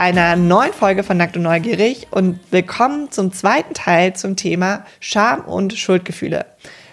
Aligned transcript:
einer 0.00 0.34
neuen 0.34 0.72
Folge 0.72 1.02
von 1.02 1.18
Nackt 1.18 1.36
und 1.36 1.42
Neugierig 1.42 2.06
und 2.10 2.40
willkommen 2.50 3.10
zum 3.10 3.34
zweiten 3.34 3.74
Teil 3.74 4.16
zum 4.16 4.34
Thema 4.34 4.86
Scham 4.98 5.42
und 5.42 5.74
Schuldgefühle. 5.74 6.46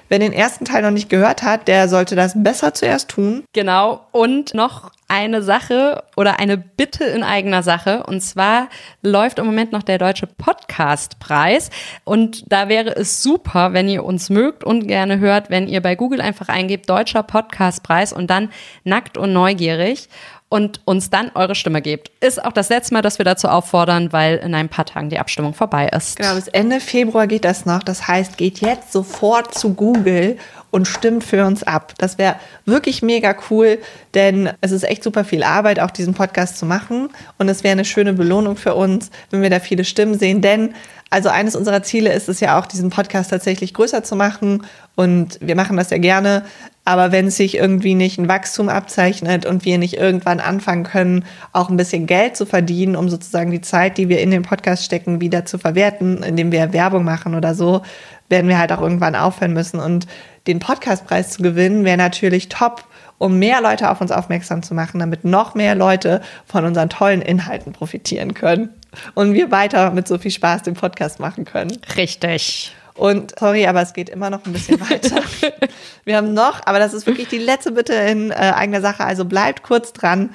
Wer 0.09 0.19
den 0.19 0.33
ersten 0.33 0.65
Teil 0.65 0.81
noch 0.81 0.91
nicht 0.91 1.09
gehört 1.09 1.41
hat, 1.41 1.69
der 1.69 1.87
sollte 1.87 2.17
das 2.17 2.33
besser 2.35 2.73
zuerst 2.73 3.09
tun. 3.09 3.45
Genau. 3.53 4.05
Und 4.11 4.53
noch 4.53 4.91
eine 5.07 5.41
Sache 5.41 6.03
oder 6.17 6.39
eine 6.39 6.57
Bitte 6.57 7.05
in 7.05 7.23
eigener 7.23 7.63
Sache. 7.63 8.03
Und 8.03 8.21
zwar 8.21 8.67
läuft 9.01 9.39
im 9.39 9.45
Moment 9.45 9.71
noch 9.71 9.83
der 9.83 9.97
Deutsche 9.97 10.27
Podcastpreis. 10.27 11.69
Und 12.03 12.43
da 12.51 12.67
wäre 12.67 12.95
es 12.95 13.23
super, 13.23 13.71
wenn 13.71 13.87
ihr 13.87 14.03
uns 14.03 14.29
mögt 14.29 14.65
und 14.65 14.87
gerne 14.87 15.19
hört, 15.19 15.49
wenn 15.49 15.67
ihr 15.67 15.81
bei 15.81 15.95
Google 15.95 16.21
einfach 16.21 16.49
eingebt 16.49 16.89
Deutscher 16.89 17.23
Podcastpreis 17.23 18.11
und 18.11 18.27
dann 18.27 18.49
nackt 18.83 19.17
und 19.17 19.31
neugierig 19.31 20.09
und 20.49 20.79
uns 20.85 21.09
dann 21.09 21.31
eure 21.35 21.55
Stimme 21.55 21.81
gebt. 21.81 22.11
Ist 22.21 22.43
auch 22.43 22.53
das 22.53 22.69
letzte 22.69 22.93
Mal, 22.93 23.01
dass 23.01 23.17
wir 23.17 23.25
dazu 23.25 23.49
auffordern, 23.49 24.13
weil 24.13 24.37
in 24.37 24.55
ein 24.55 24.69
paar 24.69 24.85
Tagen 24.85 25.09
die 25.09 25.19
Abstimmung 25.19 25.53
vorbei 25.53 25.89
ist. 25.89 26.15
Genau, 26.15 26.35
bis 26.35 26.47
Ende 26.47 26.79
Februar 26.79 27.27
geht 27.27 27.43
das 27.43 27.65
noch. 27.65 27.83
Das 27.83 28.07
heißt, 28.07 28.37
geht 28.37 28.59
jetzt 28.59 28.93
sofort 28.93 29.53
zu 29.53 29.73
Google 29.73 30.37
und 30.71 30.87
stimmt 30.87 31.23
für 31.23 31.45
uns 31.45 31.63
ab. 31.63 31.93
Das 31.97 32.17
wäre 32.17 32.35
wirklich 32.65 33.01
mega 33.01 33.35
cool, 33.49 33.79
denn 34.13 34.49
es 34.61 34.71
ist 34.71 34.83
echt 34.83 35.03
super 35.03 35.25
viel 35.25 35.43
Arbeit, 35.43 35.79
auch 35.79 35.91
diesen 35.91 36.13
Podcast 36.13 36.57
zu 36.57 36.65
machen. 36.65 37.09
Und 37.37 37.49
es 37.49 37.63
wäre 37.63 37.73
eine 37.73 37.85
schöne 37.85 38.13
Belohnung 38.13 38.55
für 38.55 38.75
uns, 38.75 39.11
wenn 39.31 39.41
wir 39.41 39.49
da 39.49 39.59
viele 39.59 39.83
Stimmen 39.83 40.17
sehen. 40.17 40.41
Denn 40.41 40.73
also 41.09 41.29
eines 41.29 41.55
unserer 41.55 41.83
Ziele 41.83 42.11
ist 42.11 42.27
es 42.27 42.39
ja 42.41 42.59
auch, 42.59 42.65
diesen 42.65 42.89
Podcast 42.89 43.29
tatsächlich 43.29 43.73
größer 43.73 44.03
zu 44.03 44.15
machen. 44.15 44.65
Und 44.95 45.39
wir 45.41 45.55
machen 45.55 45.77
das 45.77 45.89
ja 45.89 45.97
gerne. 45.97 46.43
Aber 46.87 47.11
wenn 47.11 47.29
sich 47.29 47.57
irgendwie 47.57 47.95
nicht 47.95 48.17
ein 48.17 48.29
Wachstum 48.29 48.69
abzeichnet 48.69 49.45
und 49.45 49.65
wir 49.65 49.77
nicht 49.77 49.97
irgendwann 49.97 50.39
anfangen 50.39 50.85
können, 50.85 51.25
auch 51.51 51.67
ein 51.67 51.75
bisschen 51.75 52.07
Geld 52.07 52.37
zu 52.37 52.45
verdienen, 52.45 52.95
um 52.95 53.09
sozusagen 53.09 53.51
die 53.51 53.59
Zeit, 53.59 53.97
die 53.97 54.07
wir 54.07 54.21
in 54.21 54.31
den 54.31 54.43
Podcast 54.43 54.85
stecken, 54.85 55.19
wieder 55.19 55.43
zu 55.43 55.57
verwerten, 55.57 56.23
indem 56.23 56.53
wir 56.53 56.71
Werbung 56.71 57.03
machen 57.03 57.35
oder 57.35 57.55
so, 57.55 57.81
werden 58.29 58.47
wir 58.47 58.57
halt 58.57 58.71
auch 58.71 58.79
irgendwann 58.79 59.17
aufhören 59.17 59.51
müssen. 59.51 59.81
Und 59.81 60.07
den 60.47 60.59
Podcastpreis 60.59 61.31
zu 61.31 61.43
gewinnen, 61.43 61.83
wäre 61.83 61.97
natürlich 61.97 62.47
top, 62.47 62.85
um 63.17 63.37
mehr 63.37 63.61
Leute 63.61 63.91
auf 63.91 63.99
uns 63.99 64.13
aufmerksam 64.13 64.63
zu 64.63 64.73
machen, 64.73 65.01
damit 65.01 65.25
noch 65.25 65.55
mehr 65.55 65.75
Leute 65.75 66.21
von 66.45 66.63
unseren 66.63 66.87
tollen 66.87 67.21
Inhalten 67.21 67.73
profitieren 67.73 68.33
können 68.33 68.69
und 69.13 69.33
wir 69.33 69.51
weiter 69.51 69.91
mit 69.91 70.07
so 70.07 70.17
viel 70.17 70.31
Spaß 70.31 70.63
den 70.63 70.75
Podcast 70.75 71.19
machen 71.19 71.43
können. 71.43 71.77
Richtig. 71.97 72.73
Und 72.97 73.39
sorry, 73.39 73.67
aber 73.67 73.81
es 73.81 73.93
geht 73.93 74.09
immer 74.09 74.29
noch 74.29 74.45
ein 74.45 74.53
bisschen 74.53 74.79
weiter. 74.81 75.21
Wir 76.03 76.17
haben 76.17 76.33
noch, 76.33 76.61
aber 76.65 76.79
das 76.79 76.93
ist 76.93 77.05
wirklich 77.05 77.27
die 77.27 77.37
letzte 77.37 77.71
Bitte 77.71 77.93
in 77.93 78.31
äh, 78.31 78.35
eigener 78.35 78.81
Sache, 78.81 79.05
also 79.05 79.25
bleibt 79.25 79.63
kurz 79.63 79.93
dran. 79.93 80.31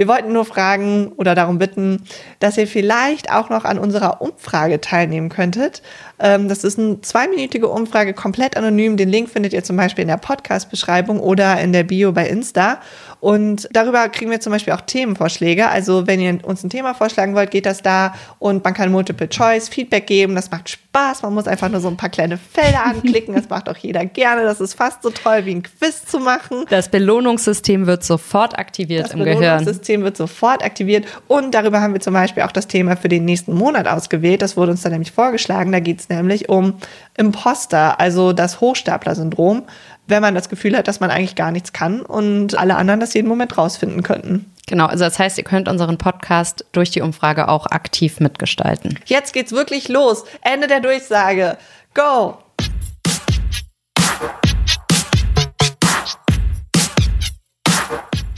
Wir 0.00 0.08
wollten 0.08 0.32
nur 0.32 0.46
fragen 0.46 1.12
oder 1.16 1.34
darum 1.34 1.58
bitten, 1.58 2.04
dass 2.38 2.56
ihr 2.56 2.66
vielleicht 2.66 3.30
auch 3.30 3.50
noch 3.50 3.66
an 3.66 3.78
unserer 3.78 4.22
Umfrage 4.22 4.80
teilnehmen 4.80 5.28
könntet. 5.28 5.82
Ähm, 6.18 6.48
das 6.48 6.64
ist 6.64 6.78
eine 6.78 7.02
zweiminütige 7.02 7.68
Umfrage, 7.68 8.14
komplett 8.14 8.56
anonym. 8.56 8.96
Den 8.96 9.10
Link 9.10 9.28
findet 9.28 9.52
ihr 9.52 9.62
zum 9.62 9.76
Beispiel 9.76 10.00
in 10.00 10.08
der 10.08 10.16
Podcast-Beschreibung 10.16 11.20
oder 11.20 11.60
in 11.60 11.74
der 11.74 11.84
Bio 11.84 12.12
bei 12.12 12.26
Insta. 12.26 12.80
Und 13.20 13.68
darüber 13.72 14.08
kriegen 14.08 14.30
wir 14.30 14.40
zum 14.40 14.52
Beispiel 14.52 14.72
auch 14.72 14.80
Themenvorschläge. 14.80 15.68
Also 15.68 16.06
wenn 16.06 16.20
ihr 16.20 16.38
uns 16.42 16.64
ein 16.64 16.70
Thema 16.70 16.94
vorschlagen 16.94 17.34
wollt, 17.34 17.50
geht 17.50 17.66
das 17.66 17.82
da 17.82 18.14
und 18.38 18.64
man 18.64 18.74
kann 18.74 18.90
Multiple 18.90 19.28
Choice 19.28 19.68
Feedback 19.68 20.06
geben. 20.06 20.34
Das 20.34 20.50
macht 20.50 20.70
Spaß. 20.70 21.22
Man 21.22 21.34
muss 21.34 21.46
einfach 21.46 21.68
nur 21.68 21.80
so 21.80 21.88
ein 21.88 21.96
paar 21.96 22.08
kleine 22.08 22.38
Felder 22.38 22.84
anklicken. 22.84 23.34
Das 23.34 23.48
macht 23.48 23.68
auch 23.68 23.76
jeder 23.76 24.04
gerne. 24.06 24.42
Das 24.44 24.60
ist 24.60 24.74
fast 24.74 25.02
so 25.02 25.10
toll 25.10 25.44
wie 25.44 25.54
ein 25.56 25.62
Quiz 25.62 26.06
zu 26.06 26.18
machen. 26.18 26.64
Das 26.70 26.88
Belohnungssystem 26.88 27.86
wird 27.86 28.04
sofort 28.04 28.58
aktiviert 28.58 29.04
das 29.04 29.12
im 29.12 29.20
Gehirn. 29.20 29.40
Das 29.40 29.58
Belohnungssystem 29.58 30.02
wird 30.02 30.16
sofort 30.16 30.64
aktiviert. 30.64 31.06
Und 31.28 31.54
darüber 31.54 31.80
haben 31.80 31.92
wir 31.92 32.00
zum 32.00 32.14
Beispiel 32.14 32.42
auch 32.42 32.52
das 32.52 32.66
Thema 32.66 32.96
für 32.96 33.08
den 33.08 33.24
nächsten 33.24 33.54
Monat 33.54 33.86
ausgewählt. 33.86 34.42
Das 34.42 34.56
wurde 34.56 34.72
uns 34.72 34.82
dann 34.82 34.92
nämlich 34.92 35.12
vorgeschlagen. 35.12 35.72
Da 35.72 35.80
geht 35.80 36.00
es 36.00 36.08
nämlich 36.08 36.48
um 36.48 36.74
Imposter, 37.16 38.00
also 38.00 38.32
das 38.32 38.60
Hochstapler-Syndrom 38.60 39.64
wenn 40.10 40.20
man 40.20 40.34
das 40.34 40.48
Gefühl 40.48 40.76
hat, 40.76 40.88
dass 40.88 41.00
man 41.00 41.10
eigentlich 41.10 41.36
gar 41.36 41.52
nichts 41.52 41.72
kann 41.72 42.02
und 42.02 42.58
alle 42.58 42.76
anderen 42.76 43.00
das 43.00 43.14
jeden 43.14 43.28
Moment 43.28 43.56
rausfinden 43.56 44.02
könnten. 44.02 44.52
Genau, 44.66 44.86
also 44.86 45.04
das 45.04 45.18
heißt, 45.18 45.38
ihr 45.38 45.44
könnt 45.44 45.68
unseren 45.68 45.98
Podcast 45.98 46.64
durch 46.72 46.90
die 46.90 47.00
Umfrage 47.00 47.48
auch 47.48 47.66
aktiv 47.66 48.20
mitgestalten. 48.20 48.98
Jetzt 49.06 49.32
geht's 49.32 49.52
wirklich 49.52 49.88
los. 49.88 50.24
Ende 50.42 50.66
der 50.66 50.80
Durchsage. 50.80 51.56
Go! 51.94 52.38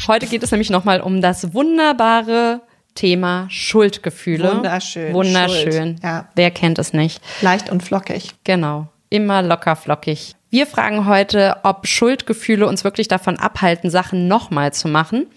Heute 0.09 0.27
geht 0.27 0.43
es 0.43 0.51
nämlich 0.51 0.71
nochmal 0.71 1.01
um 1.01 1.21
das 1.21 1.55
wunderbare 1.55 2.61
Thema 2.95 3.47
Schuldgefühle. 3.49 4.57
Wunderschön. 4.57 5.15
Wunderschön. 5.15 5.73
Schuld. 5.73 6.03
Ja. 6.03 6.29
Wer 6.35 6.51
kennt 6.51 6.79
es 6.79 6.93
nicht? 6.93 7.23
Leicht 7.41 7.71
und 7.71 7.83
flockig. 7.83 8.35
Genau. 8.45 8.89
Immer 9.11 9.43
locker 9.43 9.77
flockig. 9.77 10.35
Wir 10.53 10.67
fragen 10.67 11.07
heute, 11.07 11.57
ob 11.63 11.87
Schuldgefühle 11.87 12.67
uns 12.67 12.85
wirklich 12.85 13.09
davon 13.09 13.39
abhalten, 13.39 13.89
Sachen 13.89 14.29
nochmal 14.29 14.71
zu 14.75 14.87
machen. 14.87 15.29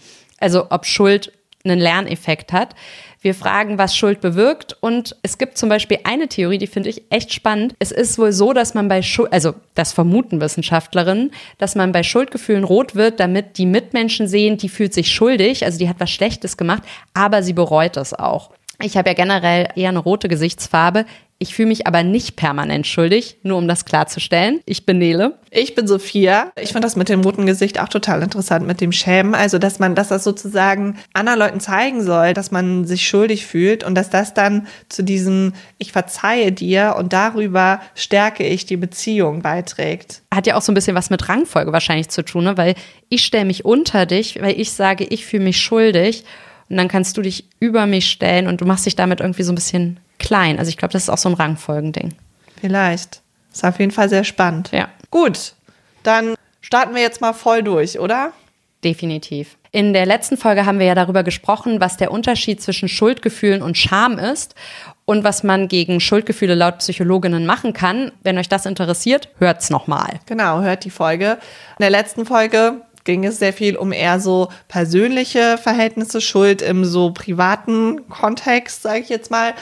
Also 0.41 0.67
ob 0.71 0.85
Schuld 0.85 1.31
einen 1.63 1.79
Lerneffekt 1.79 2.51
hat. 2.51 2.75
Wir 3.21 3.33
fragen, 3.33 3.77
was 3.77 3.95
Schuld 3.95 4.19
bewirkt. 4.19 4.75
Und 4.81 5.15
es 5.21 5.37
gibt 5.37 5.57
zum 5.57 5.69
Beispiel 5.69 5.99
eine 6.03 6.27
Theorie, 6.27 6.57
die 6.57 6.67
finde 6.67 6.89
ich 6.89 7.03
echt 7.11 7.33
spannend. 7.33 7.75
Es 7.79 7.93
ist 7.93 8.19
wohl 8.19 8.33
so, 8.33 8.51
dass 8.51 8.73
man 8.73 8.89
bei 8.89 9.01
Schuld, 9.01 9.31
also 9.31 9.53
das 9.73 9.93
vermuten 9.93 10.41
Wissenschaftlerinnen, 10.41 11.31
dass 11.59 11.75
man 11.75 11.93
bei 11.93 12.03
Schuldgefühlen 12.03 12.65
rot 12.65 12.95
wird, 12.95 13.21
damit 13.21 13.57
die 13.57 13.67
Mitmenschen 13.67 14.27
sehen, 14.27 14.57
die 14.57 14.67
fühlt 14.67 14.93
sich 14.93 15.13
schuldig, 15.13 15.63
also 15.63 15.79
die 15.79 15.87
hat 15.87 15.95
was 15.99 16.11
Schlechtes 16.11 16.57
gemacht, 16.57 16.83
aber 17.13 17.41
sie 17.41 17.53
bereut 17.53 17.95
es 17.95 18.13
auch. 18.13 18.51
Ich 18.81 18.97
habe 18.97 19.09
ja 19.09 19.13
generell 19.13 19.69
eher 19.75 19.89
eine 19.89 19.99
rote 19.99 20.27
Gesichtsfarbe. 20.27 21.05
Ich 21.37 21.53
fühle 21.53 21.67
mich 21.67 21.85
aber 21.85 22.01
nicht 22.03 22.37
permanent 22.37 22.87
schuldig, 22.87 23.37
nur 23.43 23.57
um 23.57 23.67
das 23.67 23.83
klarzustellen. 23.83 24.61
Ich 24.65 24.85
bin 24.85 24.99
Nele. 24.99 25.37
Ich 25.51 25.75
bin 25.75 25.85
Sophia. 25.85 26.51
Ich 26.57 26.69
finde 26.69 26.85
das 26.85 26.95
mit 26.95 27.09
dem 27.09 27.21
roten 27.21 27.45
Gesicht 27.45 27.77
auch 27.81 27.89
total 27.89 28.23
interessant 28.23 28.65
mit 28.65 28.79
dem 28.79 28.93
Schämen. 28.93 29.35
Also, 29.35 29.59
dass 29.59 29.77
man, 29.77 29.95
dass 29.95 30.07
das 30.07 30.23
sozusagen 30.23 30.97
anderen 31.13 31.39
Leuten 31.39 31.59
zeigen 31.59 32.01
soll, 32.03 32.33
dass 32.33 32.51
man 32.51 32.85
sich 32.85 33.05
schuldig 33.05 33.45
fühlt 33.45 33.83
und 33.83 33.95
dass 33.95 34.09
das 34.09 34.33
dann 34.33 34.67
zu 34.87 35.03
diesem 35.03 35.51
Ich 35.77 35.91
verzeihe 35.91 36.53
dir 36.53 36.95
und 36.97 37.11
darüber 37.11 37.81
stärke 37.95 38.47
ich 38.47 38.65
die 38.65 38.77
Beziehung 38.77 39.41
beiträgt. 39.41 40.21
Hat 40.33 40.47
ja 40.47 40.55
auch 40.55 40.61
so 40.61 40.71
ein 40.71 40.75
bisschen 40.75 40.95
was 40.95 41.09
mit 41.09 41.27
Rangfolge 41.27 41.73
wahrscheinlich 41.73 42.07
zu 42.07 42.23
tun, 42.23 42.45
ne? 42.45 42.57
weil 42.57 42.75
ich 43.09 43.25
stelle 43.25 43.45
mich 43.45 43.65
unter 43.65 44.05
dich, 44.05 44.41
weil 44.41 44.57
ich 44.59 44.71
sage, 44.71 45.03
ich 45.03 45.25
fühle 45.25 45.43
mich 45.43 45.59
schuldig. 45.59 46.23
Und 46.69 46.77
dann 46.77 46.87
kannst 46.87 47.17
du 47.17 47.21
dich 47.21 47.45
über 47.59 47.85
mich 47.85 48.09
stellen 48.09 48.47
und 48.47 48.61
du 48.61 48.65
machst 48.65 48.85
dich 48.85 48.95
damit 48.95 49.19
irgendwie 49.19 49.43
so 49.43 49.51
ein 49.51 49.55
bisschen 49.55 49.99
klein. 50.25 50.59
Also 50.59 50.69
ich 50.69 50.77
glaube, 50.77 50.91
das 50.91 51.03
ist 51.03 51.09
auch 51.09 51.17
so 51.17 51.29
ein 51.29 51.35
Rangfolgending. 51.35 52.13
Vielleicht. 52.59 53.21
Ist 53.53 53.63
auf 53.63 53.79
jeden 53.79 53.91
Fall 53.91 54.09
sehr 54.09 54.25
spannend. 54.25 54.71
Ja. 54.71 54.89
Gut, 55.11 55.53
dann 56.03 56.35
starten 56.59 56.93
wir 56.93 57.01
jetzt 57.01 57.21
mal 57.21 57.33
voll 57.33 57.63
durch, 57.63 57.99
oder? 57.99 58.33
Definitiv. 58.83 59.55
In 59.71 59.93
der 59.93 60.05
letzten 60.05 60.37
Folge 60.37 60.65
haben 60.65 60.79
wir 60.79 60.85
ja 60.85 60.95
darüber 60.95 61.23
gesprochen, 61.23 61.79
was 61.79 61.97
der 61.97 62.11
Unterschied 62.11 62.61
zwischen 62.61 62.87
Schuldgefühlen 62.87 63.61
und 63.61 63.77
Scham 63.77 64.17
ist 64.19 64.55
und 65.05 65.23
was 65.23 65.43
man 65.43 65.67
gegen 65.67 65.99
Schuldgefühle 65.99 66.55
laut 66.55 66.79
Psychologinnen 66.79 67.45
machen 67.45 67.73
kann. 67.73 68.11
Wenn 68.23 68.37
euch 68.37 68.49
das 68.49 68.65
interessiert, 68.65 69.29
hört's 69.39 69.69
nochmal. 69.69 70.19
Genau, 70.25 70.61
hört 70.61 70.85
die 70.85 70.89
Folge. 70.89 71.37
In 71.77 71.81
der 71.81 71.89
letzten 71.89 72.25
Folge 72.25 72.81
ging 73.05 73.25
es 73.25 73.39
sehr 73.39 73.53
viel 73.53 73.75
um 73.75 73.91
eher 73.91 74.19
so 74.19 74.49
persönliche 74.67 75.57
Verhältnisse, 75.57 76.21
Schuld 76.21 76.61
im 76.61 76.85
so 76.85 77.11
privaten 77.11 78.07
Kontext, 78.09 78.81
sage 78.81 78.99
ich 78.99 79.09
jetzt 79.09 79.31
mal. 79.31 79.53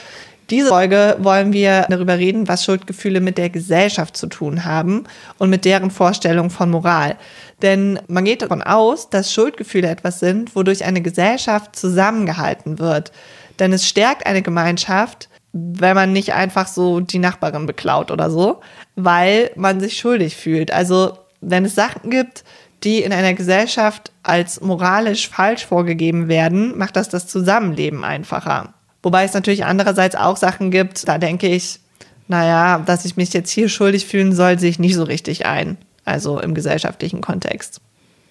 Diese 0.50 0.68
Folge 0.68 1.16
wollen 1.20 1.52
wir 1.52 1.86
darüber 1.88 2.18
reden, 2.18 2.48
was 2.48 2.64
Schuldgefühle 2.64 3.20
mit 3.20 3.38
der 3.38 3.48
Gesellschaft 3.48 4.16
zu 4.16 4.26
tun 4.26 4.64
haben 4.64 5.04
und 5.38 5.48
mit 5.48 5.64
deren 5.64 5.90
Vorstellung 5.90 6.50
von 6.50 6.70
Moral. 6.70 7.16
Denn 7.62 7.98
man 8.08 8.24
geht 8.24 8.42
davon 8.42 8.62
aus, 8.62 9.08
dass 9.08 9.32
Schuldgefühle 9.32 9.88
etwas 9.88 10.20
sind, 10.20 10.54
wodurch 10.54 10.84
eine 10.84 11.00
Gesellschaft 11.00 11.76
zusammengehalten 11.76 12.78
wird. 12.78 13.10
Denn 13.58 13.72
es 13.72 13.88
stärkt 13.88 14.26
eine 14.26 14.42
Gemeinschaft, 14.42 15.28
wenn 15.52 15.94
man 15.94 16.12
nicht 16.12 16.34
einfach 16.34 16.66
so 16.66 17.00
die 17.00 17.20
Nachbarin 17.20 17.64
beklaut 17.64 18.10
oder 18.10 18.30
so, 18.30 18.60
weil 18.96 19.50
man 19.56 19.80
sich 19.80 19.96
schuldig 19.96 20.36
fühlt. 20.36 20.72
Also 20.72 21.16
wenn 21.40 21.64
es 21.64 21.74
Sachen 21.74 22.10
gibt, 22.10 22.44
die 22.82 23.02
in 23.02 23.12
einer 23.12 23.32
Gesellschaft 23.32 24.12
als 24.22 24.60
moralisch 24.60 25.28
falsch 25.28 25.64
vorgegeben 25.64 26.28
werden, 26.28 26.76
macht 26.76 26.96
das 26.96 27.08
das 27.08 27.28
Zusammenleben 27.28 28.04
einfacher. 28.04 28.73
Wobei 29.04 29.24
es 29.24 29.34
natürlich 29.34 29.66
andererseits 29.66 30.16
auch 30.16 30.38
Sachen 30.38 30.70
gibt, 30.70 31.06
da 31.06 31.18
denke 31.18 31.46
ich, 31.46 31.78
naja, 32.26 32.78
dass 32.78 33.04
ich 33.04 33.18
mich 33.18 33.34
jetzt 33.34 33.50
hier 33.50 33.68
schuldig 33.68 34.06
fühlen 34.06 34.32
soll, 34.32 34.58
sehe 34.58 34.70
ich 34.70 34.78
nicht 34.78 34.94
so 34.94 35.04
richtig 35.04 35.44
ein. 35.44 35.76
Also 36.06 36.40
im 36.40 36.54
gesellschaftlichen 36.54 37.20
Kontext. 37.20 37.80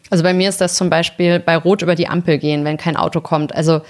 Also 0.10 0.24
bei 0.24 0.34
mir 0.34 0.50
ist 0.50 0.62
das 0.62 0.75
zum 0.75 0.90
Beispiel 0.90 1.40
bei 1.40 1.56
Rot 1.56 1.84
über 1.84 1.94
die 1.94 2.08
Ampel 2.08 2.40
gehen, 2.40 2.66
wenn 2.66 2.78
kein 2.78 2.98
Auto 2.98 3.22
kommt. 3.22 3.56
Also 3.56 3.81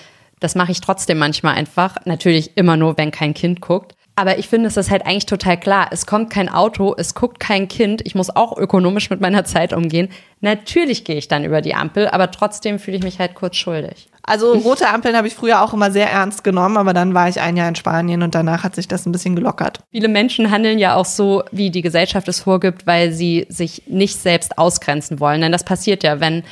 das 0.42 0.56
mache 0.56 0.74
ich 0.74 0.82
trotzdem 0.82 1.18
manchmal 1.18 1.56
einfach. 1.56 1.96
Natürlich 2.04 2.58
immer 2.58 2.76
nur, 2.76 2.98
wenn 2.98 3.12
kein 3.12 3.34
Kind 3.34 3.62
guckt. 3.62 3.96
Aber 4.16 4.38
ich 4.38 4.50
finde, 4.50 4.68
es 4.68 4.76
ist 4.76 4.92
halt 4.92 5.06
eigentlich 5.06 5.26
total 5.26 5.58
klar. 5.58 5.88
Es 5.92 6.06
kommt 6.06 6.30
kein 6.30 6.50
Auto, 6.50 6.94
es 6.98 7.16
guckt 7.16 7.40
kein 7.40 7.70
Kind. 7.70 8.02
Ich 8.06 8.14
muss 8.14 8.30
auch 8.30 8.58
ökonomisch 8.58 9.10
mit 9.10 9.22
meiner 9.22 9.46
Zeit 9.46 9.72
umgehen. 9.72 10.10
Natürlich 10.42 11.06
gehe 11.06 11.16
ich 11.16 11.30
dann 11.30 11.46
über 11.46 11.62
die 11.62 11.76
Ampel, 11.76 12.10
aber 12.10 12.30
trotzdem 12.30 12.78
fühle 12.78 12.98
ich 12.98 13.04
mich 13.04 13.20
halt 13.20 13.36
kurz 13.36 13.56
schuldig. 13.56 14.10
Also 14.26 14.54
rote 14.54 14.88
Ampeln 14.88 15.18
habe 15.18 15.28
ich 15.28 15.36
früher 15.36 15.62
auch 15.62 15.74
immer 15.74 15.92
sehr 15.92 16.10
ernst 16.10 16.46
genommen, 16.46 16.78
aber 16.78 16.94
dann 16.94 17.14
war 17.14 17.28
ich 17.28 17.42
ein 17.42 17.58
Jahr 17.58 17.68
in 17.68 17.76
Spanien 17.76 18.24
und 18.24 18.34
danach 18.34 18.64
hat 18.64 18.74
sich 18.74 18.88
das 18.88 19.06
ein 19.06 19.12
bisschen 19.12 19.36
gelockert. 19.36 19.82
Viele 19.92 20.08
Menschen 20.08 20.50
handeln 20.50 20.80
ja 20.80 20.96
auch 20.96 21.06
so, 21.06 21.44
wie 21.52 21.72
die 21.72 21.82
Gesellschaft 21.82 22.30
es 22.30 22.40
vorgibt, 22.40 22.88
weil 22.88 23.12
sie 23.12 23.46
sich 23.50 23.84
nicht 23.88 24.18
selbst 24.18 24.58
ausgrenzen 24.58 25.20
wollen. 25.20 25.42
Denn 25.42 25.52
das 25.52 25.66
passiert 25.66 26.04
ja, 26.04 26.22
wenn 26.22 26.44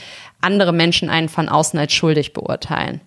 andere 0.41 0.73
Menschen 0.73 1.09
einen 1.09 1.29
von 1.29 1.47
außen 1.47 1.79
als 1.79 1.93
schuldig 1.93 2.33
beurteilen. 2.33 2.99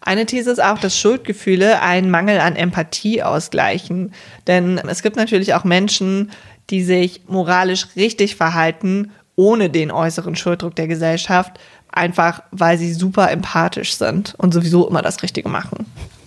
Eine 0.00 0.26
These 0.26 0.50
ist 0.50 0.62
auch, 0.62 0.78
dass 0.78 0.98
Schuldgefühle 0.98 1.80
einen 1.80 2.10
Mangel 2.10 2.40
an 2.40 2.56
Empathie 2.56 3.22
ausgleichen. 3.22 4.12
Denn 4.48 4.78
es 4.78 5.02
gibt 5.02 5.16
natürlich 5.16 5.54
auch 5.54 5.64
Menschen, 5.64 6.32
die 6.70 6.82
sich 6.82 7.22
moralisch 7.28 7.88
richtig 7.94 8.34
verhalten, 8.34 9.12
ohne 9.36 9.70
den 9.70 9.92
äußeren 9.92 10.34
Schulddruck 10.34 10.74
der 10.74 10.88
Gesellschaft, 10.88 11.60
einfach 11.98 12.42
weil 12.50 12.78
sie 12.78 12.94
super 12.94 13.30
empathisch 13.30 13.94
sind 13.94 14.34
und 14.38 14.54
sowieso 14.54 14.88
immer 14.88 15.02
das 15.02 15.22
Richtige 15.22 15.48
machen. 15.48 15.86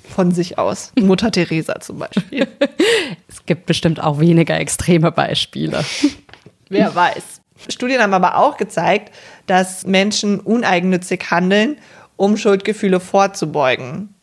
Von 0.09 0.31
sich 0.31 0.57
aus. 0.57 0.91
Mutter 1.00 1.31
Teresa 1.31 1.79
zum 1.79 2.00
Beispiel. 2.00 2.47
es 3.27 3.45
gibt 3.45 3.65
bestimmt 3.65 4.03
auch 4.03 4.19
weniger 4.19 4.59
extreme 4.59 5.12
Beispiele. 5.12 5.83
Wer 6.69 6.94
weiß. 6.94 7.41
Studien 7.69 8.01
haben 8.01 8.13
aber 8.13 8.38
auch 8.38 8.57
gezeigt, 8.57 9.13
dass 9.47 9.85
Menschen 9.85 10.39
uneigennützig 10.39 11.31
handeln, 11.31 11.77
um 12.18 12.38
Schuldgefühle 12.38 13.00
vorzubeugen, 13.00 14.13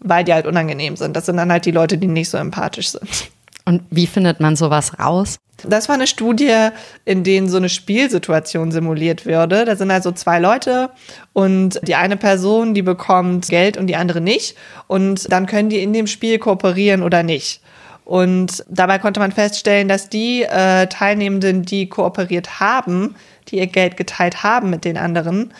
weil 0.00 0.24
die 0.24 0.32
halt 0.32 0.46
unangenehm 0.46 0.96
sind. 0.96 1.14
Das 1.14 1.26
sind 1.26 1.36
dann 1.36 1.52
halt 1.52 1.64
die 1.66 1.70
Leute, 1.70 1.98
die 1.98 2.06
nicht 2.06 2.30
so 2.30 2.38
empathisch 2.38 2.88
sind. 2.88 3.30
Und 3.66 3.82
wie 3.90 4.06
findet 4.06 4.40
man 4.40 4.56
sowas 4.56 4.98
raus? 4.98 5.38
Das 5.64 5.88
war 5.88 5.96
eine 5.96 6.06
Studie, 6.06 6.68
in 7.04 7.24
denen 7.24 7.48
so 7.48 7.56
eine 7.56 7.68
Spielsituation 7.68 8.70
simuliert 8.70 9.26
würde. 9.26 9.64
Da 9.64 9.74
sind 9.74 9.90
also 9.90 10.12
zwei 10.12 10.38
Leute 10.38 10.90
und 11.32 11.80
die 11.82 11.94
eine 11.94 12.16
Person, 12.16 12.74
die 12.74 12.82
bekommt 12.82 13.48
Geld 13.48 13.76
und 13.76 13.88
die 13.88 13.96
andere 13.96 14.20
nicht. 14.20 14.56
Und 14.86 15.32
dann 15.32 15.46
können 15.46 15.68
die 15.68 15.82
in 15.82 15.92
dem 15.92 16.06
Spiel 16.06 16.38
kooperieren 16.38 17.02
oder 17.02 17.22
nicht. 17.22 17.60
Und 18.04 18.64
dabei 18.68 19.00
konnte 19.00 19.18
man 19.18 19.32
feststellen, 19.32 19.88
dass 19.88 20.08
die 20.08 20.44
äh, 20.44 20.86
Teilnehmenden, 20.86 21.64
die 21.64 21.88
kooperiert 21.88 22.60
haben, 22.60 23.16
die 23.48 23.58
ihr 23.58 23.66
Geld 23.66 23.96
geteilt 23.96 24.44
haben 24.44 24.70
mit 24.70 24.84
den 24.84 24.96
anderen, 24.96 25.52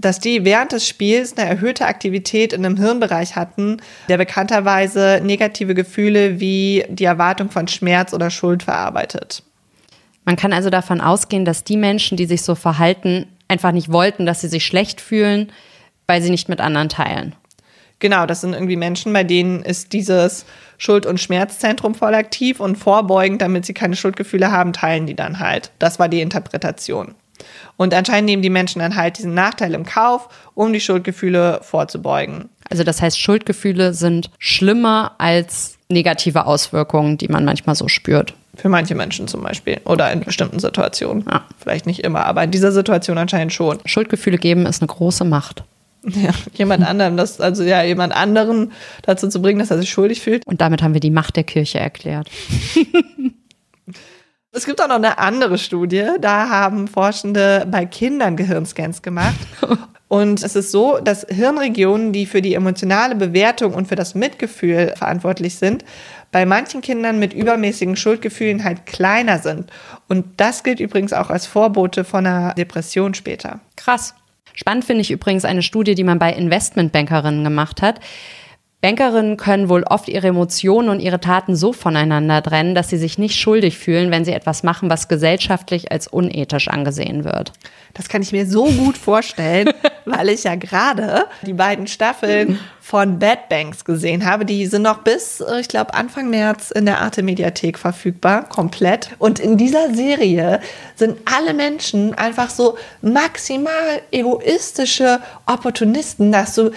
dass 0.00 0.20
die 0.20 0.44
während 0.44 0.72
des 0.72 0.86
Spiels 0.86 1.36
eine 1.36 1.48
erhöhte 1.48 1.86
Aktivität 1.86 2.52
in 2.52 2.64
einem 2.64 2.76
Hirnbereich 2.76 3.36
hatten, 3.36 3.78
der 4.08 4.16
bekannterweise 4.16 5.20
negative 5.22 5.74
Gefühle 5.74 6.40
wie 6.40 6.84
die 6.88 7.04
Erwartung 7.04 7.50
von 7.50 7.68
Schmerz 7.68 8.12
oder 8.12 8.30
Schuld 8.30 8.62
verarbeitet. 8.62 9.42
Man 10.24 10.36
kann 10.36 10.52
also 10.52 10.70
davon 10.70 11.00
ausgehen, 11.00 11.44
dass 11.44 11.64
die 11.64 11.76
Menschen, 11.76 12.16
die 12.16 12.26
sich 12.26 12.42
so 12.42 12.54
verhalten, 12.54 13.26
einfach 13.48 13.72
nicht 13.72 13.90
wollten, 13.90 14.26
dass 14.26 14.42
sie 14.42 14.48
sich 14.48 14.66
schlecht 14.66 15.00
fühlen, 15.00 15.50
weil 16.06 16.22
sie 16.22 16.30
nicht 16.30 16.48
mit 16.48 16.60
anderen 16.60 16.88
teilen. 16.88 17.34
Genau, 18.00 18.26
das 18.26 18.42
sind 18.42 18.52
irgendwie 18.52 18.76
Menschen, 18.76 19.12
bei 19.12 19.24
denen 19.24 19.62
ist 19.62 19.92
dieses 19.92 20.44
Schuld- 20.76 21.06
und 21.06 21.18
Schmerzzentrum 21.18 21.94
voll 21.94 22.14
aktiv 22.14 22.60
und 22.60 22.76
vorbeugend, 22.76 23.42
damit 23.42 23.66
sie 23.66 23.74
keine 23.74 23.96
Schuldgefühle 23.96 24.52
haben, 24.52 24.72
teilen 24.72 25.06
die 25.06 25.16
dann 25.16 25.40
halt. 25.40 25.72
Das 25.80 25.98
war 25.98 26.08
die 26.08 26.20
Interpretation. 26.20 27.14
Und 27.76 27.94
anscheinend 27.94 28.26
nehmen 28.26 28.42
die 28.42 28.50
Menschen 28.50 28.80
dann 28.80 28.96
halt 28.96 29.18
diesen 29.18 29.34
Nachteil 29.34 29.74
im 29.74 29.84
Kauf, 29.84 30.28
um 30.54 30.72
die 30.72 30.80
Schuldgefühle 30.80 31.60
vorzubeugen. 31.62 32.48
Also 32.70 32.84
das 32.84 33.00
heißt, 33.00 33.18
Schuldgefühle 33.18 33.94
sind 33.94 34.30
schlimmer 34.38 35.12
als 35.18 35.78
negative 35.88 36.46
Auswirkungen, 36.46 37.18
die 37.18 37.28
man 37.28 37.44
manchmal 37.44 37.74
so 37.74 37.88
spürt. 37.88 38.34
Für 38.56 38.68
manche 38.68 38.94
Menschen 38.94 39.28
zum 39.28 39.42
Beispiel. 39.42 39.80
Oder 39.84 40.12
in 40.12 40.20
bestimmten 40.20 40.58
Situationen. 40.58 41.24
Ja. 41.30 41.44
Vielleicht 41.58 41.86
nicht 41.86 42.00
immer, 42.00 42.26
aber 42.26 42.42
in 42.42 42.50
dieser 42.50 42.72
Situation 42.72 43.16
anscheinend 43.16 43.52
schon. 43.52 43.78
Schuldgefühle 43.84 44.38
geben 44.38 44.66
ist 44.66 44.82
eine 44.82 44.88
große 44.88 45.24
Macht. 45.24 45.64
Ja, 46.04 46.30
jemand 46.54 46.86
anderem, 46.86 47.16
das, 47.16 47.40
also 47.40 47.62
ja, 47.64 47.82
jemand 47.82 48.14
anderen 48.14 48.72
dazu 49.02 49.28
zu 49.28 49.42
bringen, 49.42 49.58
dass 49.58 49.70
er 49.70 49.78
sich 49.78 49.90
schuldig 49.90 50.20
fühlt. 50.20 50.46
Und 50.46 50.60
damit 50.60 50.82
haben 50.82 50.94
wir 50.94 51.00
die 51.00 51.10
Macht 51.10 51.36
der 51.36 51.44
Kirche 51.44 51.78
erklärt. 51.78 52.28
Es 54.52 54.64
gibt 54.64 54.80
auch 54.80 54.88
noch 54.88 54.96
eine 54.96 55.18
andere 55.18 55.58
Studie. 55.58 56.06
Da 56.20 56.48
haben 56.48 56.88
Forschende 56.88 57.66
bei 57.70 57.84
Kindern 57.84 58.36
Gehirnscans 58.36 59.02
gemacht. 59.02 59.36
Und 60.08 60.42
es 60.42 60.56
ist 60.56 60.70
so, 60.70 60.98
dass 61.00 61.26
Hirnregionen, 61.28 62.14
die 62.14 62.24
für 62.24 62.40
die 62.40 62.54
emotionale 62.54 63.14
Bewertung 63.14 63.74
und 63.74 63.88
für 63.88 63.94
das 63.94 64.14
Mitgefühl 64.14 64.94
verantwortlich 64.96 65.56
sind, 65.56 65.84
bei 66.32 66.46
manchen 66.46 66.80
Kindern 66.80 67.18
mit 67.18 67.34
übermäßigen 67.34 67.94
Schuldgefühlen 67.94 68.64
halt 68.64 68.86
kleiner 68.86 69.38
sind. 69.38 69.70
Und 70.08 70.24
das 70.38 70.62
gilt 70.62 70.80
übrigens 70.80 71.12
auch 71.12 71.28
als 71.28 71.46
Vorbote 71.46 72.04
von 72.04 72.26
einer 72.26 72.54
Depression 72.54 73.12
später. 73.12 73.60
Krass. 73.76 74.14
Spannend 74.54 74.86
finde 74.86 75.02
ich 75.02 75.10
übrigens 75.10 75.44
eine 75.44 75.62
Studie, 75.62 75.94
die 75.94 76.04
man 76.04 76.18
bei 76.18 76.32
Investmentbankerinnen 76.32 77.44
gemacht 77.44 77.82
hat. 77.82 78.00
Bankerinnen 78.80 79.36
können 79.36 79.68
wohl 79.68 79.82
oft 79.82 80.08
ihre 80.08 80.28
Emotionen 80.28 80.88
und 80.88 81.00
ihre 81.00 81.18
Taten 81.18 81.56
so 81.56 81.72
voneinander 81.72 82.40
trennen, 82.44 82.76
dass 82.76 82.88
sie 82.88 82.96
sich 82.96 83.18
nicht 83.18 83.34
schuldig 83.34 83.76
fühlen, 83.76 84.12
wenn 84.12 84.24
sie 84.24 84.32
etwas 84.32 84.62
machen, 84.62 84.88
was 84.88 85.08
gesellschaftlich 85.08 85.90
als 85.90 86.06
unethisch 86.06 86.68
angesehen 86.68 87.24
wird. 87.24 87.52
Das 87.94 88.08
kann 88.08 88.22
ich 88.22 88.30
mir 88.30 88.46
so 88.46 88.66
gut 88.66 88.96
vorstellen, 88.96 89.70
weil 90.04 90.28
ich 90.28 90.44
ja 90.44 90.54
gerade 90.54 91.24
die 91.44 91.54
beiden 91.54 91.88
Staffeln 91.88 92.60
von 92.80 93.18
Bad 93.18 93.48
Banks 93.48 93.84
gesehen 93.84 94.24
habe. 94.24 94.44
Die 94.44 94.64
sind 94.66 94.82
noch 94.82 94.98
bis, 94.98 95.40
äh, 95.40 95.58
ich 95.58 95.66
glaube, 95.66 95.94
Anfang 95.94 96.30
März 96.30 96.70
in 96.70 96.86
der 96.86 97.00
Arte 97.00 97.24
Mediathek 97.24 97.80
verfügbar, 97.80 98.48
komplett. 98.48 99.10
Und 99.18 99.40
in 99.40 99.56
dieser 99.56 99.92
Serie 99.92 100.60
sind 100.94 101.18
alle 101.24 101.52
Menschen 101.52 102.14
einfach 102.14 102.48
so 102.48 102.78
maximal 103.02 104.02
egoistische 104.12 105.18
Opportunisten, 105.46 106.30
dass 106.30 106.54
du 106.54 106.70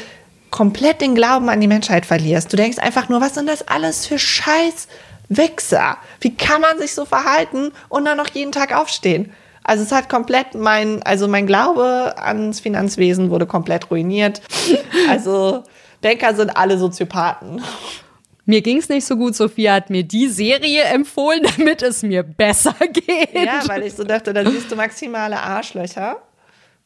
komplett 0.52 1.02
den 1.02 1.16
Glauben 1.16 1.50
an 1.50 1.62
die 1.62 1.68
Menschheit 1.68 2.06
verlierst. 2.06 2.52
Du 2.52 2.58
denkst 2.58 2.78
einfach 2.78 3.10
nur, 3.10 3.22
was 3.22 3.34
sind 3.36 3.48
das 3.48 3.68
alles 3.68 4.06
für 4.06 4.20
Scheiß 4.20 4.88
Wichser? 5.30 5.98
Wie 6.20 6.36
kann 6.36 6.62
man 6.62 6.78
sich 6.78 6.94
so 6.94 7.06
verhalten 7.06 7.72
und 7.90 8.06
dann 8.06 8.18
noch 8.18 8.28
jeden 8.28 8.52
Tag 8.52 8.76
aufstehen? 8.76 9.32
Also 9.64 9.84
es 9.84 9.92
hat 9.92 10.10
komplett 10.10 10.56
mein, 10.56 11.02
also 11.04 11.28
mein 11.28 11.48
Glaube 11.48 12.16
ans 12.18 12.60
Finanzwesen 12.60 13.30
wurde 13.30 13.46
komplett 13.48 13.90
ruiniert. 13.90 14.42
Also 15.10 15.64
Banker 16.02 16.36
sind 16.36 16.50
alle 16.58 16.78
Soziopathen. 16.78 17.62
Mir 18.46 18.62
ging 18.62 18.78
es 18.78 18.90
nicht 18.90 19.06
so 19.06 19.16
gut. 19.16 19.36
Sophia 19.36 19.76
hat 19.76 19.90
mir 19.90 20.04
die 20.04 20.28
Serie 20.28 20.84
empfohlen, 20.84 21.44
damit 21.58 21.82
es 21.84 22.04
mir 22.04 22.24
besser 22.24 22.76
geht. 22.92 23.34
Ja, 23.34 23.62
weil 23.68 23.84
ich 23.84 23.94
so 23.94 24.04
dachte, 24.04 24.34
da 24.34 24.50
siehst 24.50 24.72
du 24.72 24.76
maximale 24.76 25.40
Arschlöcher 25.40 26.22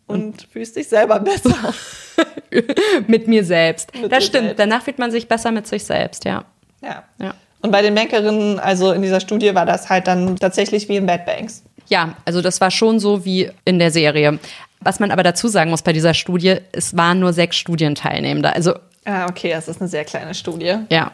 und 0.05 0.47
fühlst 0.51 0.75
dich 0.75 0.87
selber 0.87 1.19
besser. 1.19 1.73
mit 3.07 3.27
mir 3.27 3.43
selbst. 3.43 3.91
Mit 3.99 4.11
das 4.11 4.25
stimmt. 4.25 4.45
Selbst. 4.45 4.59
Danach 4.59 4.81
fühlt 4.81 4.99
man 4.99 5.11
sich 5.11 5.27
besser 5.27 5.51
mit 5.51 5.67
sich 5.67 5.83
selbst, 5.83 6.25
ja. 6.25 6.45
Ja. 6.81 7.03
ja. 7.21 7.33
Und 7.61 7.71
bei 7.71 7.81
den 7.81 7.95
Bankerinnen, 7.95 8.59
also 8.59 8.91
in 8.91 9.01
dieser 9.01 9.19
Studie, 9.19 9.55
war 9.55 9.65
das 9.65 9.89
halt 9.89 10.07
dann 10.07 10.35
tatsächlich 10.35 10.87
wie 10.87 10.97
in 10.97 11.05
Bad 11.05 11.25
Banks. 11.25 11.63
Ja, 11.87 12.15
also 12.25 12.41
das 12.41 12.61
war 12.61 12.71
schon 12.71 12.99
so 12.99 13.25
wie 13.25 13.49
in 13.65 13.79
der 13.79 13.91
Serie. 13.91 14.39
Was 14.81 14.99
man 14.99 15.11
aber 15.11 15.23
dazu 15.23 15.47
sagen 15.47 15.71
muss 15.71 15.81
bei 15.81 15.93
dieser 15.93 16.13
Studie, 16.13 16.57
es 16.71 16.95
waren 16.95 17.19
nur 17.19 17.33
sechs 17.33 17.57
Studienteilnehmende. 17.57 18.53
Also 18.53 18.73
Ah, 19.07 19.27
okay, 19.27 19.51
das 19.51 19.67
ist 19.67 19.79
eine 19.79 19.87
sehr 19.87 20.03
kleine 20.03 20.33
Studie. 20.33 20.77
Ja. 20.89 21.11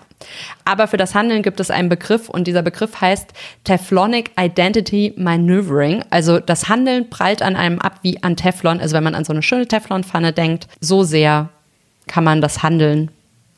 Aber 0.64 0.88
für 0.88 0.96
das 0.96 1.14
Handeln 1.14 1.44
gibt 1.44 1.60
es 1.60 1.70
einen 1.70 1.90
Begriff 1.90 2.30
und 2.30 2.46
dieser 2.48 2.62
Begriff 2.62 3.02
heißt 3.02 3.32
Teflonic 3.66 4.32
Identity 4.40 5.14
Maneuvering. 5.18 6.04
Also 6.10 6.40
das 6.40 6.70
Handeln 6.70 7.10
prallt 7.10 7.42
an 7.42 7.58
einem 7.58 7.80
ab 7.80 8.00
wie 8.02 8.24
an 8.24 8.38
Teflon. 8.38 8.80
Also 8.80 8.96
wenn 8.96 9.04
man 9.04 9.14
an 9.14 9.26
so 9.26 9.34
eine 9.34 9.44
schöne 9.44 9.68
Teflonpfanne 9.68 10.32
denkt, 10.32 10.68
so 10.80 11.04
sehr 11.04 11.50
kann 12.08 12.24
man 12.24 12.40
das 12.40 12.64
Handeln 12.64 13.12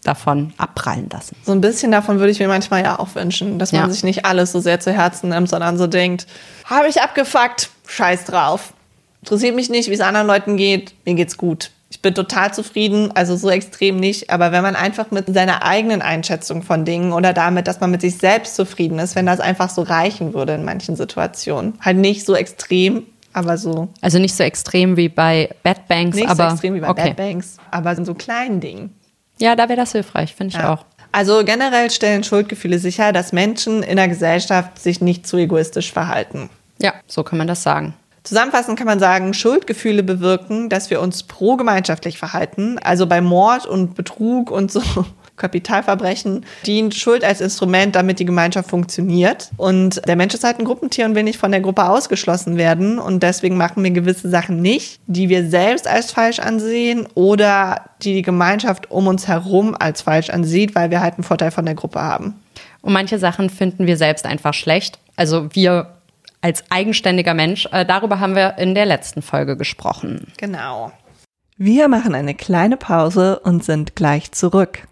davon 0.04 0.52
abprallen 0.58 1.10
lassen. 1.12 1.36
So 1.46 1.52
ein 1.52 1.62
bisschen 1.62 1.92
davon 1.92 2.18
würde 2.18 2.32
ich 2.32 2.40
mir 2.40 2.48
manchmal 2.48 2.84
ja 2.84 2.98
auch 2.98 3.14
wünschen, 3.14 3.60
dass 3.60 3.72
man 3.72 3.84
ja. 3.84 3.90
sich 3.90 4.04
nicht 4.04 4.26
alles 4.26 4.52
so 4.52 4.60
sehr 4.60 4.80
zu 4.80 4.92
Herzen 4.92 5.30
nimmt, 5.30 5.48
sondern 5.48 5.78
so 5.78 5.86
denkt, 5.86 6.26
habe 6.66 6.88
ich 6.88 7.02
abgefuckt, 7.02 7.70
scheiß 7.86 8.26
drauf. 8.26 8.74
Interessiert 9.22 9.56
mich 9.56 9.70
nicht, 9.70 9.90
wie 9.90 9.94
es 9.94 10.02
anderen 10.02 10.28
Leuten 10.28 10.58
geht, 10.58 10.94
mir 11.06 11.14
geht's 11.14 11.38
gut 11.38 11.70
ich 11.94 12.02
bin 12.02 12.16
total 12.16 12.52
zufrieden, 12.52 13.12
also 13.14 13.36
so 13.36 13.52
extrem 13.52 13.98
nicht. 13.98 14.32
Aber 14.32 14.52
wenn 14.52 14.64
man 14.64 14.76
einfach 14.76 15.12
mit 15.12 15.32
seiner 15.32 15.64
eigenen 15.64 16.02
Einschätzung 16.02 16.64
von 16.64 16.86
Dingen 16.86 17.14
oder 17.14 17.34
damit, 17.34 17.68
dass 17.68 17.82
man 17.82 17.92
mit 17.92 18.02
sich 18.02 18.18
selbst 18.18 18.56
zufrieden 18.56 18.98
ist, 18.98 19.16
wenn 19.16 19.28
das 19.28 19.40
einfach 19.40 19.70
so 19.70 19.84
reichen 19.84 20.34
würde 20.34 20.56
in 20.56 20.66
manchen 20.66 20.96
Situationen. 20.96 21.76
Halt 21.82 21.98
nicht 21.98 22.26
so 22.26 22.34
extrem, 22.34 23.04
aber 23.32 23.60
so. 23.60 23.90
Also 24.02 24.18
nicht 24.18 24.36
so 24.36 24.42
extrem 24.42 24.98
wie 24.98 25.08
bei 25.08 25.52
Bad 25.62 25.88
Banks, 25.88 26.18
nicht 26.18 26.28
aber. 26.28 26.48
so 26.48 26.54
extrem 26.54 26.74
wie 26.74 26.80
bei 26.80 26.90
okay. 26.90 27.10
Bad 27.10 27.18
Banks, 27.18 27.58
aber 27.70 27.96
in 27.96 28.06
so 28.06 28.16
kleinen 28.16 28.60
Dingen. 28.60 28.96
Ja, 29.38 29.56
da 29.56 29.70
wäre 29.70 29.78
das 29.78 29.92
hilfreich, 29.92 30.34
finde 30.34 30.56
ich 30.56 30.62
ja. 30.64 30.74
auch. 30.74 30.86
Also 31.12 31.44
generell 31.46 31.92
stellen 31.92 32.24
Schuldgefühle 32.24 32.80
sicher, 32.80 33.12
dass 33.12 33.34
Menschen 33.34 33.84
in 33.84 33.98
der 33.98 34.08
Gesellschaft 34.08 34.80
sich 34.80 35.00
nicht 35.00 35.28
zu 35.28 35.38
egoistisch 35.38 35.94
verhalten. 35.94 36.50
Ja, 36.82 36.96
so 37.06 37.24
kann 37.24 37.38
man 37.38 37.46
das 37.46 37.62
sagen. 37.62 37.94
Zusammenfassend 38.24 38.78
kann 38.78 38.88
man 38.88 39.00
sagen, 39.00 39.34
Schuldgefühle 39.34 40.02
bewirken, 40.02 40.70
dass 40.70 40.90
wir 40.90 41.02
uns 41.02 41.24
pro-gemeinschaftlich 41.24 42.18
verhalten. 42.18 42.80
Also 42.80 43.06
bei 43.06 43.20
Mord 43.20 43.66
und 43.66 43.96
Betrug 43.96 44.50
und 44.50 44.72
so 44.72 44.82
Kapitalverbrechen 45.36 46.46
dient 46.66 46.96
Schuld 46.96 47.26
als 47.26 47.42
Instrument, 47.42 47.96
damit 47.96 48.20
die 48.20 48.26
Gemeinschaft 48.26 48.70
funktioniert. 48.70 49.50
Und 49.58 50.08
der 50.08 50.16
Mensch 50.16 50.34
ist 50.34 50.46
halt 50.46 50.60
ein 50.60 50.66
Gruppentier 50.66 51.06
und 51.06 51.16
will 51.16 51.24
nicht 51.24 51.40
von 51.40 51.52
der 51.52 51.60
Gruppe 51.60 51.90
ausgeschlossen 51.90 52.56
werden. 52.56 52.98
Und 52.98 53.24
deswegen 53.24 53.58
machen 53.58 53.84
wir 53.84 53.92
gewisse 53.92 54.30
Sachen 54.30 54.62
nicht, 54.62 55.02
die 55.08 55.28
wir 55.28 55.50
selbst 55.50 55.88
als 55.88 56.12
falsch 56.12 56.40
ansehen 56.40 57.08
oder 57.16 57.90
die 58.04 58.14
die 58.14 58.22
Gemeinschaft 58.22 58.90
um 58.90 59.08
uns 59.08 59.28
herum 59.28 59.76
als 59.78 60.02
falsch 60.04 60.30
ansieht, 60.30 60.76
weil 60.76 60.92
wir 60.92 61.02
halt 61.02 61.16
einen 61.16 61.24
Vorteil 61.24 61.52
von 61.52 61.66
der 61.66 61.76
Gruppe 61.76 62.02
haben. 62.02 62.36
Und 62.82 62.94
manche 62.94 63.20
Sachen 63.20 63.50
finden 63.50 63.88
wir 63.88 63.98
selbst 63.98 64.26
einfach 64.26 64.54
schlecht. 64.54 65.00
Also 65.16 65.50
wir 65.54 65.88
als 66.44 66.64
eigenständiger 66.70 67.34
Mensch, 67.34 67.68
äh, 67.72 67.86
darüber 67.86 68.20
haben 68.20 68.36
wir 68.36 68.58
in 68.58 68.76
der 68.76 68.86
letzten 68.86 69.22
Folge 69.22 69.56
gesprochen. 69.56 70.28
Genau. 70.38 70.92
Wir 71.58 71.88
machen 71.88 72.14
eine 72.14 72.36
kleine 72.36 72.76
Pause 72.76 73.40
und 73.40 73.64
sind 73.64 73.96
gleich 73.96 74.34
zurück. 74.34 74.88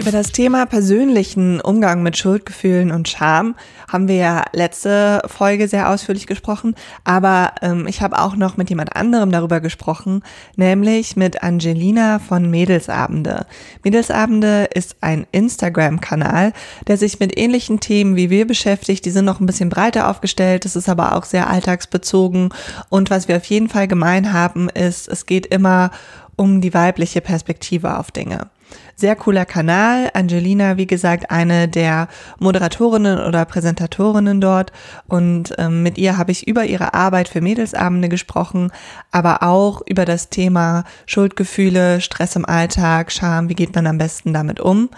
Über 0.00 0.12
das 0.12 0.32
Thema 0.32 0.64
persönlichen 0.64 1.60
Umgang 1.60 2.02
mit 2.02 2.16
Schuldgefühlen 2.16 2.90
und 2.90 3.06
Scham 3.06 3.54
haben 3.86 4.08
wir 4.08 4.14
ja 4.14 4.44
letzte 4.54 5.20
Folge 5.26 5.68
sehr 5.68 5.90
ausführlich 5.90 6.26
gesprochen, 6.26 6.74
aber 7.04 7.52
ähm, 7.60 7.86
ich 7.86 8.00
habe 8.00 8.18
auch 8.18 8.34
noch 8.34 8.56
mit 8.56 8.70
jemand 8.70 8.96
anderem 8.96 9.30
darüber 9.30 9.60
gesprochen, 9.60 10.22
nämlich 10.56 11.16
mit 11.16 11.42
Angelina 11.42 12.18
von 12.18 12.48
Mädelsabende. 12.48 13.44
Mädelsabende 13.84 14.70
ist 14.74 14.96
ein 15.02 15.26
Instagram-Kanal, 15.32 16.54
der 16.86 16.96
sich 16.96 17.20
mit 17.20 17.38
ähnlichen 17.38 17.80
Themen 17.80 18.16
wie 18.16 18.30
wir 18.30 18.46
beschäftigt. 18.46 19.04
Die 19.04 19.10
sind 19.10 19.26
noch 19.26 19.38
ein 19.38 19.46
bisschen 19.46 19.68
breiter 19.68 20.08
aufgestellt, 20.08 20.64
es 20.64 20.76
ist 20.76 20.88
aber 20.88 21.14
auch 21.14 21.24
sehr 21.24 21.50
alltagsbezogen 21.50 22.54
und 22.88 23.10
was 23.10 23.28
wir 23.28 23.36
auf 23.36 23.44
jeden 23.44 23.68
Fall 23.68 23.86
gemein 23.86 24.32
haben, 24.32 24.70
ist, 24.70 25.08
es 25.08 25.26
geht 25.26 25.44
immer 25.44 25.90
um 26.36 26.62
die 26.62 26.72
weibliche 26.72 27.20
Perspektive 27.20 27.98
auf 27.98 28.10
Dinge. 28.12 28.48
Sehr 28.96 29.16
cooler 29.16 29.46
Kanal. 29.46 30.10
Angelina, 30.12 30.76
wie 30.76 30.86
gesagt, 30.86 31.30
eine 31.30 31.68
der 31.68 32.08
Moderatorinnen 32.38 33.18
oder 33.18 33.44
Präsentatorinnen 33.44 34.40
dort. 34.40 34.72
Und 35.08 35.54
ähm, 35.58 35.82
mit 35.82 35.96
ihr 35.96 36.18
habe 36.18 36.32
ich 36.32 36.46
über 36.46 36.64
ihre 36.64 36.92
Arbeit 36.92 37.28
für 37.28 37.40
Mädelsabende 37.40 38.08
gesprochen, 38.08 38.70
aber 39.10 39.42
auch 39.42 39.82
über 39.86 40.04
das 40.04 40.28
Thema 40.28 40.84
Schuldgefühle, 41.06 42.00
Stress 42.00 42.36
im 42.36 42.44
Alltag, 42.44 43.10
Scham, 43.10 43.48
wie 43.48 43.54
geht 43.54 43.74
man 43.74 43.86
am 43.86 43.98
besten 43.98 44.34
damit 44.34 44.60
um. 44.60 44.90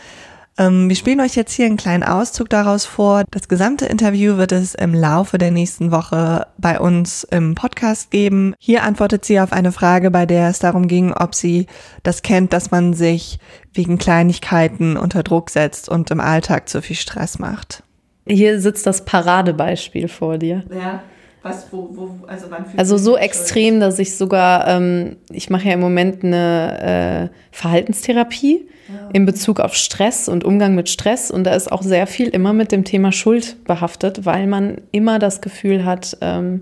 Ähm, 0.62 0.88
wir 0.88 0.96
spielen 0.96 1.20
euch 1.20 1.34
jetzt 1.34 1.52
hier 1.52 1.66
einen 1.66 1.76
kleinen 1.76 2.02
Auszug 2.02 2.48
daraus 2.48 2.84
vor. 2.84 3.24
Das 3.30 3.48
gesamte 3.48 3.86
Interview 3.86 4.36
wird 4.36 4.52
es 4.52 4.74
im 4.74 4.94
Laufe 4.94 5.38
der 5.38 5.50
nächsten 5.50 5.90
Woche 5.90 6.46
bei 6.58 6.78
uns 6.78 7.24
im 7.24 7.54
Podcast 7.54 8.10
geben. 8.10 8.54
Hier 8.58 8.82
antwortet 8.84 9.24
sie 9.24 9.40
auf 9.40 9.52
eine 9.52 9.72
Frage, 9.72 10.10
bei 10.10 10.26
der 10.26 10.48
es 10.48 10.58
darum 10.58 10.88
ging, 10.88 11.12
ob 11.12 11.34
sie 11.34 11.66
das 12.02 12.22
kennt, 12.22 12.52
dass 12.52 12.70
man 12.70 12.94
sich 12.94 13.38
wegen 13.72 13.98
Kleinigkeiten 13.98 14.96
unter 14.96 15.22
Druck 15.22 15.50
setzt 15.50 15.88
und 15.88 16.10
im 16.10 16.20
Alltag 16.20 16.68
zu 16.68 16.82
viel 16.82 16.96
Stress 16.96 17.38
macht. 17.38 17.82
Hier 18.26 18.60
sitzt 18.60 18.86
das 18.86 19.04
Paradebeispiel 19.04 20.06
vor 20.08 20.38
dir. 20.38 20.62
Ja. 20.72 21.02
Was, 21.42 21.66
wo, 21.72 21.88
wo, 21.92 22.26
also 22.28 22.46
wann 22.50 22.64
Also 22.76 22.96
so 22.96 23.16
extrem, 23.16 23.80
dass 23.80 23.98
ich 23.98 24.16
sogar, 24.16 24.68
ähm, 24.68 25.16
ich 25.30 25.50
mache 25.50 25.66
ja 25.66 25.74
im 25.74 25.80
Moment 25.80 26.22
eine 26.22 27.30
äh, 27.32 27.36
Verhaltenstherapie 27.50 28.68
ja. 28.88 29.08
in 29.12 29.26
Bezug 29.26 29.58
auf 29.58 29.74
Stress 29.74 30.28
und 30.28 30.44
Umgang 30.44 30.76
mit 30.76 30.88
Stress. 30.88 31.32
Und 31.32 31.44
da 31.44 31.54
ist 31.54 31.72
auch 31.72 31.82
sehr 31.82 32.06
viel 32.06 32.28
immer 32.28 32.52
mit 32.52 32.70
dem 32.70 32.84
Thema 32.84 33.10
Schuld 33.10 33.64
behaftet, 33.64 34.24
weil 34.24 34.46
man 34.46 34.82
immer 34.92 35.18
das 35.18 35.40
Gefühl 35.40 35.84
hat, 35.84 36.16
ähm, 36.20 36.60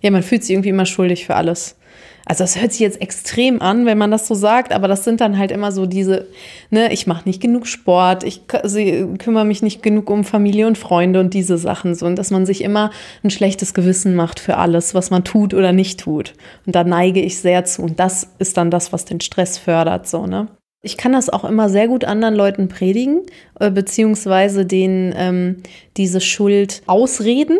ja, 0.00 0.10
man 0.10 0.22
fühlt 0.22 0.42
sich 0.42 0.52
irgendwie 0.52 0.70
immer 0.70 0.86
schuldig 0.86 1.26
für 1.26 1.34
alles. 1.34 1.76
Also 2.24 2.44
es 2.44 2.60
hört 2.60 2.72
sich 2.72 2.80
jetzt 2.80 3.00
extrem 3.00 3.60
an, 3.60 3.84
wenn 3.86 3.98
man 3.98 4.10
das 4.10 4.28
so 4.28 4.34
sagt, 4.34 4.72
aber 4.72 4.88
das 4.88 5.04
sind 5.04 5.20
dann 5.20 5.38
halt 5.38 5.50
immer 5.50 5.72
so 5.72 5.86
diese, 5.86 6.28
ne, 6.70 6.92
ich 6.92 7.06
mache 7.06 7.28
nicht 7.28 7.40
genug 7.40 7.66
Sport, 7.66 8.24
ich 8.24 8.46
kümmere 8.46 9.44
mich 9.44 9.62
nicht 9.62 9.82
genug 9.82 10.08
um 10.08 10.24
Familie 10.24 10.66
und 10.66 10.78
Freunde 10.78 11.20
und 11.20 11.34
diese 11.34 11.58
Sachen 11.58 11.94
so 11.94 12.06
und 12.06 12.16
dass 12.16 12.30
man 12.30 12.46
sich 12.46 12.62
immer 12.62 12.90
ein 13.24 13.30
schlechtes 13.30 13.74
Gewissen 13.74 14.14
macht 14.14 14.40
für 14.40 14.56
alles, 14.56 14.94
was 14.94 15.10
man 15.10 15.24
tut 15.24 15.54
oder 15.54 15.72
nicht 15.72 16.00
tut. 16.00 16.34
Und 16.66 16.74
da 16.74 16.84
neige 16.84 17.20
ich 17.20 17.38
sehr 17.38 17.64
zu 17.64 17.82
und 17.82 17.98
das 17.98 18.28
ist 18.38 18.56
dann 18.56 18.70
das, 18.70 18.92
was 18.92 19.04
den 19.04 19.20
Stress 19.20 19.58
fördert 19.58 20.08
so, 20.08 20.26
ne? 20.26 20.48
Ich 20.84 20.96
kann 20.96 21.12
das 21.12 21.30
auch 21.30 21.44
immer 21.44 21.68
sehr 21.68 21.86
gut 21.86 22.04
anderen 22.04 22.34
Leuten 22.34 22.66
predigen, 22.66 23.22
äh, 23.60 23.70
beziehungsweise 23.70 24.66
denen 24.66 25.14
ähm, 25.16 25.56
diese 25.96 26.20
Schuld 26.20 26.82
ausreden 26.86 27.58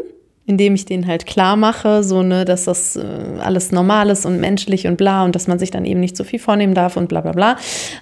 indem 0.53 0.75
ich 0.75 0.85
denen 0.85 1.07
halt 1.07 1.27
klar 1.27 1.57
mache, 1.57 2.05
so 2.05 2.23
ne, 2.23 2.45
dass 2.45 2.65
das 2.65 2.97
äh, 2.97 3.05
alles 3.41 3.73
normal 3.73 4.11
ist 4.11 4.27
und 4.27 4.39
menschlich 4.39 4.87
und 4.87 4.97
bla 4.97 5.25
und 5.25 5.35
dass 5.35 5.49
man 5.49 5.59
sich 5.59 5.71
dann 5.71 5.85
eben 5.85 6.01
nicht 6.01 6.17
so 6.17 6.25
viel 6.25 6.39
vornehmen 6.39 6.75
darf 6.75 6.97
und 6.97 7.09
bla 7.09 7.23
bla 7.23 7.33
bla. 7.33 7.57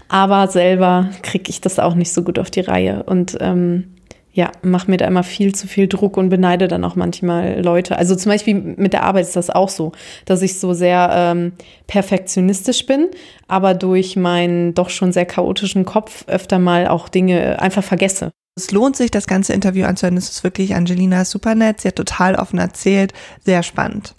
Aber 0.09 0.49
selber 0.49 1.11
kriege 1.23 1.49
ich 1.49 1.61
das 1.61 1.78
auch 1.78 1.95
nicht 1.95 2.12
so 2.12 2.23
gut 2.23 2.38
auf 2.38 2.50
die 2.50 2.61
Reihe 2.61 3.04
und 3.04 3.38
ähm, 3.40 3.95
ja, 4.33 4.52
mache 4.62 4.90
mir 4.90 4.97
da 4.97 5.07
immer 5.07 5.25
viel 5.25 5.54
zu 5.54 5.66
viel 5.66 5.88
Druck 5.88 6.16
und 6.16 6.28
beneide 6.28 6.69
dann 6.69 6.85
auch 6.85 6.95
manchmal 6.95 7.62
Leute. 7.62 7.99
Also 7.99 8.14
zum 8.14 8.30
Beispiel 8.30 8.54
mit 8.54 8.92
der 8.92 9.02
Arbeit 9.02 9.26
ist 9.26 9.37
das 9.37 9.50
auch 9.50 9.69
so, 9.69 9.92
dass 10.25 10.42
ich 10.42 10.59
so 10.59 10.73
sehr 10.73 11.11
ähm, 11.12 11.52
perfektionistisch 11.88 12.87
bin, 12.87 13.09
aber 13.49 13.75
durch 13.75 14.16
meinen 14.16 14.75
doch 14.75 14.90
schon 14.90 15.12
sehr 15.12 15.26
chaotischen 15.26 15.85
Kopf 15.85 16.25
öfter 16.28 16.59
mal 16.59 16.87
auch 16.87 17.09
Dinge 17.09 17.61
einfach 17.61 17.83
vergesse. 17.83 18.30
Es 18.57 18.71
lohnt 18.73 18.97
sich, 18.97 19.11
das 19.11 19.26
ganze 19.26 19.52
Interview 19.52 19.87
anzuhören. 19.87 20.16
Es 20.16 20.28
ist 20.28 20.45
wirklich 20.45 20.75
Angelina 20.75 21.25
super 21.25 21.54
nett. 21.54 21.80
Sie 21.80 21.88
hat 21.88 21.97
total 21.97 22.35
offen 22.35 22.59
erzählt. 22.59 23.12
Sehr 23.45 23.62
spannend. 23.62 24.14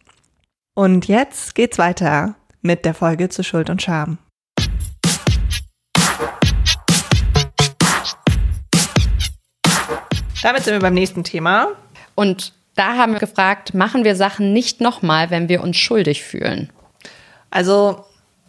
Und 0.73 1.07
jetzt 1.07 1.53
geht's 1.53 1.77
weiter 1.77 2.35
mit 2.61 2.85
der 2.85 2.93
Folge 2.93 3.29
zu 3.29 3.43
Schuld 3.43 3.69
und 3.69 3.81
Scham. 3.81 4.17
Damit 10.41 10.63
sind 10.63 10.73
wir 10.73 10.79
beim 10.79 10.93
nächsten 10.93 11.23
Thema. 11.23 11.67
Und 12.15 12.53
da 12.75 12.95
haben 12.95 13.13
wir 13.13 13.19
gefragt, 13.19 13.73
machen 13.73 14.03
wir 14.03 14.15
Sachen 14.15 14.53
nicht 14.53 14.81
nochmal, 14.81 15.29
wenn 15.29 15.49
wir 15.49 15.61
uns 15.61 15.77
schuldig 15.77 16.23
fühlen? 16.23 16.71
Also, 17.51 18.05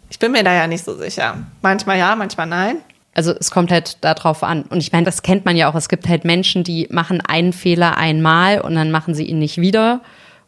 ich 0.09 0.19
bin 0.19 0.33
mir 0.33 0.45
da 0.45 0.55
ja 0.55 0.67
nicht 0.67 0.85
so 0.85 0.97
sicher. 0.97 1.39
Manchmal 1.61 1.99
ja, 1.99 2.15
manchmal 2.17 2.47
nein. 2.47 2.77
Also 3.15 3.33
es 3.39 3.51
kommt 3.51 3.71
halt 3.71 3.99
darauf 4.01 4.43
an. 4.43 4.63
Und 4.63 4.79
ich 4.79 4.93
meine, 4.93 5.05
das 5.05 5.23
kennt 5.23 5.45
man 5.45 5.57
ja 5.57 5.71
auch. 5.71 5.75
Es 5.75 5.89
gibt 5.89 6.09
halt 6.09 6.25
Menschen, 6.25 6.65
die 6.65 6.89
machen 6.91 7.21
einen 7.21 7.53
Fehler 7.53 7.99
einmal 7.99 8.61
und 8.61 8.75
dann 8.75 8.91
machen 8.91 9.15
sie 9.15 9.25
ihn 9.25 9.39
nicht 9.39 9.59
wieder. 9.59 10.01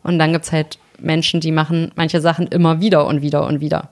Und 0.02 0.18
dann 0.18 0.32
gibt's 0.32 0.52
halt 0.52 0.78
Menschen, 0.98 1.40
die 1.40 1.52
machen 1.52 1.92
manche 1.96 2.20
Sachen 2.20 2.46
immer 2.46 2.80
wieder 2.80 3.06
und 3.06 3.22
wieder 3.22 3.46
und 3.46 3.60
wieder. 3.60 3.90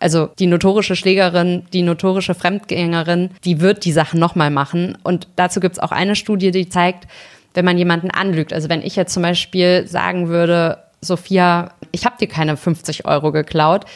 Also 0.00 0.30
die 0.38 0.46
notorische 0.46 0.96
Schlägerin, 0.96 1.64
die 1.72 1.82
notorische 1.82 2.34
Fremdgängerin, 2.34 3.30
die 3.44 3.60
wird 3.60 3.84
die 3.84 3.92
Sachen 3.92 4.18
nochmal 4.18 4.50
machen. 4.50 4.96
Und 5.02 5.28
dazu 5.36 5.60
gibt's 5.60 5.78
auch 5.78 5.92
eine 5.92 6.16
Studie, 6.16 6.50
die 6.50 6.68
zeigt, 6.68 7.06
wenn 7.54 7.64
man 7.64 7.78
jemanden 7.78 8.10
anlügt, 8.10 8.52
also 8.52 8.68
wenn 8.68 8.82
ich 8.82 8.96
jetzt 8.96 9.12
zum 9.12 9.22
Beispiel 9.22 9.86
sagen 9.86 10.28
würde, 10.28 10.78
Sophia, 11.00 11.72
ich 11.92 12.04
habe 12.04 12.16
dir 12.18 12.28
keine 12.28 12.56
50 12.56 13.06
Euro 13.06 13.32
geklaut, 13.32 13.86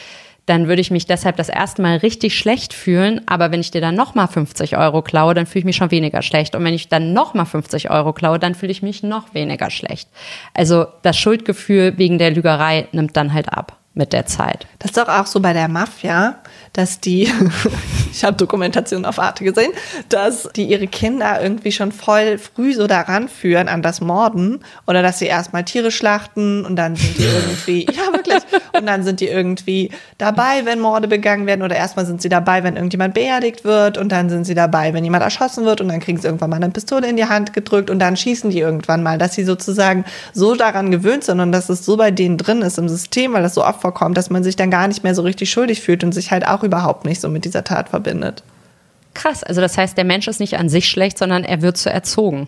dann 0.45 0.67
würde 0.67 0.81
ich 0.81 0.91
mich 0.91 1.05
deshalb 1.05 1.37
das 1.37 1.49
erste 1.49 1.81
Mal 1.81 1.97
richtig 1.97 2.37
schlecht 2.37 2.73
fühlen. 2.73 3.21
Aber 3.25 3.51
wenn 3.51 3.61
ich 3.61 3.71
dir 3.71 3.81
dann 3.81 3.95
nochmal 3.95 4.27
50 4.27 4.77
Euro 4.77 5.01
klaue, 5.01 5.33
dann 5.33 5.45
fühle 5.45 5.61
ich 5.61 5.65
mich 5.65 5.75
schon 5.75 5.91
weniger 5.91 6.21
schlecht. 6.21 6.55
Und 6.55 6.63
wenn 6.63 6.73
ich 6.73 6.87
dann 6.87 7.13
nochmal 7.13 7.45
50 7.45 7.89
Euro 7.89 8.13
klaue, 8.13 8.39
dann 8.39 8.55
fühle 8.55 8.71
ich 8.71 8.81
mich 8.81 9.03
noch 9.03 9.33
weniger 9.33 9.69
schlecht. 9.71 10.09
Also 10.53 10.85
das 11.01 11.17
Schuldgefühl 11.17 11.97
wegen 11.97 12.19
der 12.19 12.31
Lügerei 12.31 12.87
nimmt 12.91 13.17
dann 13.17 13.33
halt 13.33 13.51
ab 13.51 13.77
mit 13.95 14.11
der 14.11 14.25
Zeit. 14.25 14.67
Das 14.79 14.91
ist 14.91 14.97
doch 14.97 15.07
auch 15.07 15.25
so 15.25 15.39
bei 15.39 15.53
der 15.53 15.69
Mafia, 15.69 16.35
dass 16.73 16.99
die, 16.99 17.31
ich 18.11 18.25
habe 18.25 18.35
Dokumentationen 18.35 19.05
auf 19.05 19.19
Arte 19.19 19.45
gesehen, 19.45 19.71
dass 20.09 20.49
die 20.53 20.65
ihre 20.65 20.87
Kinder 20.87 21.41
irgendwie 21.41 21.71
schon 21.71 21.93
voll 21.93 22.37
früh 22.37 22.73
so 22.73 22.87
daran 22.87 23.29
führen 23.29 23.69
an 23.69 23.81
das 23.81 24.01
Morden 24.01 24.59
oder 24.85 25.01
dass 25.01 25.19
sie 25.19 25.27
erstmal 25.27 25.63
Tiere 25.63 25.91
schlachten 25.91 26.65
und 26.65 26.75
dann 26.75 26.97
sind 26.97 27.17
die 27.17 27.23
irgendwie, 27.23 27.85
ja 27.85 28.11
wirklich, 28.11 28.43
und 28.77 28.85
dann 28.85 29.03
sind 29.03 29.19
die 29.19 29.27
irgendwie 29.27 29.91
dabei, 30.17 30.65
wenn 30.65 30.79
Morde 30.79 31.07
begangen 31.07 31.45
werden. 31.45 31.61
Oder 31.61 31.75
erstmal 31.75 32.05
sind 32.05 32.21
sie 32.21 32.29
dabei, 32.29 32.63
wenn 32.63 32.75
irgendjemand 32.75 33.13
beerdigt 33.13 33.63
wird. 33.63 33.97
Und 33.97 34.11
dann 34.11 34.29
sind 34.29 34.45
sie 34.45 34.55
dabei, 34.55 34.93
wenn 34.93 35.03
jemand 35.03 35.23
erschossen 35.23 35.65
wird. 35.65 35.81
Und 35.81 35.89
dann 35.89 35.99
kriegen 35.99 36.19
sie 36.19 36.27
irgendwann 36.27 36.49
mal 36.49 36.57
eine 36.57 36.69
Pistole 36.69 37.07
in 37.07 37.17
die 37.17 37.25
Hand 37.25 37.53
gedrückt. 37.53 37.89
Und 37.89 37.99
dann 37.99 38.17
schießen 38.17 38.49
die 38.49 38.59
irgendwann 38.59 39.03
mal, 39.03 39.17
dass 39.17 39.35
sie 39.35 39.43
sozusagen 39.43 40.05
so 40.33 40.55
daran 40.55 40.91
gewöhnt 40.91 41.23
sind 41.23 41.39
und 41.39 41.51
dass 41.51 41.69
es 41.69 41.85
so 41.85 41.97
bei 41.97 42.11
denen 42.11 42.37
drin 42.37 42.61
ist 42.61 42.77
im 42.77 42.89
System, 42.89 43.33
weil 43.33 43.43
das 43.43 43.55
so 43.55 43.63
oft 43.63 43.81
vorkommt, 43.81 44.17
dass 44.17 44.29
man 44.29 44.43
sich 44.43 44.55
dann 44.55 44.71
gar 44.71 44.87
nicht 44.87 45.03
mehr 45.03 45.15
so 45.15 45.21
richtig 45.21 45.49
schuldig 45.49 45.81
fühlt 45.81 46.03
und 46.03 46.13
sich 46.13 46.31
halt 46.31 46.47
auch 46.47 46.63
überhaupt 46.63 47.05
nicht 47.05 47.21
so 47.21 47.29
mit 47.29 47.45
dieser 47.45 47.63
Tat 47.63 47.89
verbindet. 47.89 48.43
Krass, 49.13 49.43
also 49.43 49.61
das 49.61 49.77
heißt, 49.77 49.97
der 49.97 50.03
Mensch 50.03 50.27
ist 50.27 50.39
nicht 50.39 50.57
an 50.57 50.69
sich 50.69 50.89
schlecht, 50.89 51.17
sondern 51.17 51.43
er 51.43 51.61
wird 51.61 51.77
so 51.77 51.89
erzogen. 51.89 52.47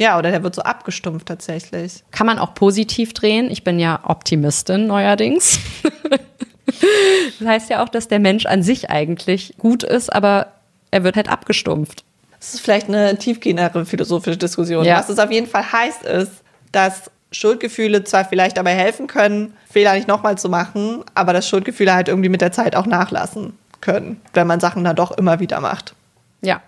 Ja, 0.00 0.18
oder 0.18 0.30
der 0.30 0.42
wird 0.42 0.54
so 0.54 0.62
abgestumpft 0.62 1.28
tatsächlich. 1.28 2.02
Kann 2.10 2.26
man 2.26 2.38
auch 2.38 2.54
positiv 2.54 3.12
drehen. 3.12 3.50
Ich 3.50 3.64
bin 3.64 3.78
ja 3.78 4.00
Optimistin 4.02 4.86
neuerdings. 4.86 5.60
das 7.38 7.46
heißt 7.46 7.68
ja 7.68 7.84
auch, 7.84 7.88
dass 7.90 8.08
der 8.08 8.18
Mensch 8.18 8.46
an 8.46 8.62
sich 8.62 8.88
eigentlich 8.88 9.56
gut 9.58 9.82
ist, 9.82 10.10
aber 10.10 10.54
er 10.90 11.04
wird 11.04 11.16
halt 11.16 11.28
abgestumpft. 11.28 12.02
Das 12.38 12.54
ist 12.54 12.60
vielleicht 12.60 12.88
eine 12.88 13.18
tiefgehendere 13.18 13.84
philosophische 13.84 14.38
Diskussion. 14.38 14.86
Ja. 14.86 14.98
Was 14.98 15.10
es 15.10 15.18
auf 15.18 15.30
jeden 15.30 15.46
Fall 15.46 15.70
heißt, 15.70 16.04
ist, 16.04 16.32
dass 16.72 17.10
Schuldgefühle 17.30 18.02
zwar 18.04 18.24
vielleicht 18.24 18.56
dabei 18.56 18.74
helfen 18.74 19.06
können, 19.06 19.52
Fehler 19.70 19.92
nicht 19.92 20.08
nochmal 20.08 20.38
zu 20.38 20.48
machen, 20.48 21.04
aber 21.14 21.34
dass 21.34 21.46
Schuldgefühle 21.46 21.92
halt 21.92 22.08
irgendwie 22.08 22.30
mit 22.30 22.40
der 22.40 22.52
Zeit 22.52 22.74
auch 22.74 22.86
nachlassen 22.86 23.52
können, 23.82 24.22
wenn 24.32 24.46
man 24.46 24.60
Sachen 24.60 24.82
dann 24.82 24.96
doch 24.96 25.10
immer 25.10 25.40
wieder 25.40 25.60
macht. 25.60 25.94
Ja, 26.40 26.62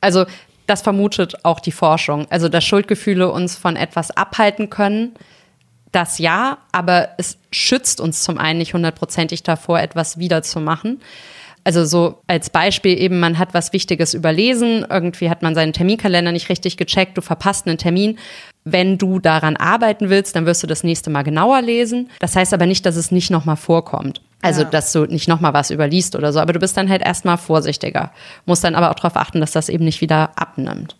also 0.00 0.26
das 0.68 0.82
vermutet 0.82 1.44
auch 1.44 1.60
die 1.60 1.72
Forschung. 1.72 2.26
Also, 2.30 2.48
dass 2.48 2.64
Schuldgefühle 2.64 3.30
uns 3.32 3.56
von 3.56 3.74
etwas 3.74 4.10
abhalten 4.10 4.70
können, 4.70 5.14
das 5.92 6.18
ja, 6.18 6.58
aber 6.70 7.10
es 7.16 7.38
schützt 7.50 8.00
uns 8.00 8.22
zum 8.22 8.38
einen 8.38 8.58
nicht 8.58 8.74
hundertprozentig 8.74 9.42
davor, 9.42 9.80
etwas 9.80 10.18
wiederzumachen. 10.18 11.00
Also 11.64 11.84
so 11.84 12.20
als 12.26 12.50
Beispiel 12.50 12.98
eben, 12.98 13.20
man 13.20 13.38
hat 13.38 13.52
was 13.52 13.72
Wichtiges 13.72 14.14
überlesen, 14.14 14.86
irgendwie 14.88 15.28
hat 15.28 15.42
man 15.42 15.54
seinen 15.54 15.72
Terminkalender 15.72 16.32
nicht 16.32 16.48
richtig 16.48 16.76
gecheckt, 16.76 17.16
du 17.16 17.20
verpasst 17.20 17.66
einen 17.66 17.78
Termin. 17.78 18.18
Wenn 18.64 18.96
du 18.96 19.18
daran 19.18 19.56
arbeiten 19.56 20.08
willst, 20.08 20.36
dann 20.36 20.46
wirst 20.46 20.62
du 20.62 20.66
das 20.66 20.84
nächste 20.84 21.10
Mal 21.10 21.22
genauer 21.24 21.60
lesen. 21.62 22.10
Das 22.20 22.36
heißt 22.36 22.54
aber 22.54 22.66
nicht, 22.66 22.86
dass 22.86 22.96
es 22.96 23.10
nicht 23.10 23.30
nochmal 23.30 23.56
vorkommt. 23.56 24.20
Also, 24.40 24.62
ja. 24.62 24.68
dass 24.68 24.92
du 24.92 25.04
nicht 25.06 25.28
nochmal 25.28 25.52
was 25.52 25.70
überliest 25.70 26.14
oder 26.14 26.32
so. 26.32 26.40
Aber 26.40 26.52
du 26.52 26.60
bist 26.60 26.76
dann 26.76 26.88
halt 26.88 27.02
erstmal 27.02 27.38
vorsichtiger. 27.38 28.12
Musst 28.46 28.64
dann 28.64 28.74
aber 28.74 28.90
auch 28.90 28.94
darauf 28.94 29.16
achten, 29.16 29.40
dass 29.40 29.52
das 29.52 29.68
eben 29.68 29.84
nicht 29.84 30.00
wieder 30.00 30.30
abnimmt. 30.36 30.96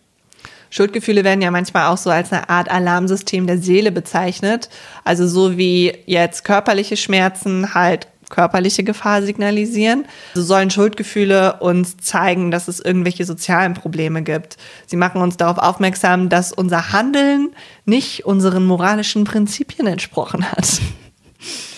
Schuldgefühle 0.71 1.23
werden 1.23 1.41
ja 1.41 1.49
manchmal 1.49 1.87
auch 1.87 1.97
so 1.97 2.09
als 2.09 2.31
eine 2.31 2.49
Art 2.49 2.69
Alarmsystem 2.69 3.47
der 3.47 3.57
Seele 3.57 3.91
bezeichnet. 3.91 4.69
Also 5.03 5.27
so 5.27 5.57
wie 5.57 5.97
jetzt 6.05 6.43
körperliche 6.43 6.97
Schmerzen 6.97 7.73
halt 7.73 8.07
körperliche 8.29 8.83
Gefahr 8.83 9.23
signalisieren. 9.23 10.05
So 10.35 10.43
sollen 10.43 10.69
Schuldgefühle 10.69 11.57
uns 11.61 11.97
zeigen, 11.97 12.51
dass 12.51 12.67
es 12.67 12.79
irgendwelche 12.79 13.25
sozialen 13.25 13.73
Probleme 13.73 14.21
gibt. 14.21 14.57
Sie 14.85 14.97
machen 14.97 15.21
uns 15.21 15.37
darauf 15.37 15.57
aufmerksam, 15.57 16.29
dass 16.29 16.53
unser 16.53 16.91
Handeln 16.93 17.49
nicht 17.85 18.25
unseren 18.25 18.65
moralischen 18.65 19.23
Prinzipien 19.23 19.87
entsprochen 19.87 20.49
hat. 20.51 20.79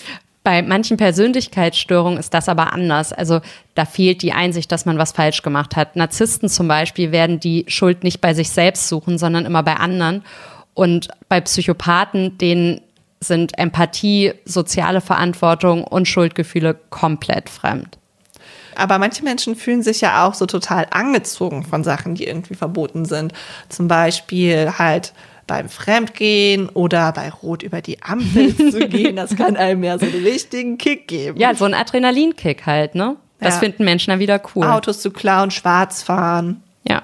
Bei 0.44 0.60
manchen 0.62 0.96
Persönlichkeitsstörungen 0.96 2.18
ist 2.18 2.34
das 2.34 2.48
aber 2.48 2.72
anders. 2.72 3.12
Also 3.12 3.40
da 3.74 3.84
fehlt 3.84 4.22
die 4.22 4.32
Einsicht, 4.32 4.72
dass 4.72 4.86
man 4.86 4.98
was 4.98 5.12
falsch 5.12 5.42
gemacht 5.42 5.76
hat. 5.76 5.94
Narzissten 5.94 6.48
zum 6.48 6.66
Beispiel 6.66 7.12
werden 7.12 7.38
die 7.38 7.64
Schuld 7.68 8.02
nicht 8.02 8.20
bei 8.20 8.34
sich 8.34 8.50
selbst 8.50 8.88
suchen, 8.88 9.18
sondern 9.18 9.46
immer 9.46 9.62
bei 9.62 9.76
anderen. 9.76 10.24
Und 10.74 11.08
bei 11.28 11.40
Psychopathen, 11.40 12.38
denen 12.38 12.80
sind 13.20 13.56
Empathie, 13.56 14.32
soziale 14.44 15.00
Verantwortung 15.00 15.84
und 15.84 16.08
Schuldgefühle 16.08 16.76
komplett 16.90 17.48
fremd. 17.48 17.98
Aber 18.74 18.98
manche 18.98 19.22
Menschen 19.22 19.54
fühlen 19.54 19.82
sich 19.82 20.00
ja 20.00 20.26
auch 20.26 20.34
so 20.34 20.46
total 20.46 20.86
angezogen 20.90 21.62
von 21.62 21.84
Sachen, 21.84 22.14
die 22.14 22.26
irgendwie 22.26 22.54
verboten 22.54 23.04
sind. 23.04 23.32
Zum 23.68 23.86
Beispiel 23.86 24.72
halt 24.78 25.12
beim 25.46 25.68
Fremdgehen 25.68 26.68
oder 26.68 27.12
bei 27.12 27.30
Rot 27.30 27.62
über 27.62 27.80
die 27.80 28.02
Ampel 28.02 28.56
zu 28.70 28.88
gehen. 28.88 29.16
Das 29.16 29.36
kann 29.36 29.56
einem 29.56 29.84
ja 29.84 29.98
so 29.98 30.06
einen 30.06 30.24
richtigen 30.24 30.78
Kick 30.78 31.08
geben. 31.08 31.38
Ja, 31.38 31.54
so 31.54 31.64
ein 31.64 31.74
Adrenalinkick 31.74 32.66
halt, 32.66 32.94
ne? 32.94 33.16
Das 33.38 33.54
ja. 33.54 33.60
finden 33.60 33.84
Menschen 33.84 34.10
dann 34.10 34.20
wieder 34.20 34.40
cool. 34.54 34.64
Autos 34.64 35.00
zu 35.00 35.10
klauen, 35.10 35.50
schwarz 35.50 36.02
fahren. 36.02 36.62
Ja. 36.84 37.02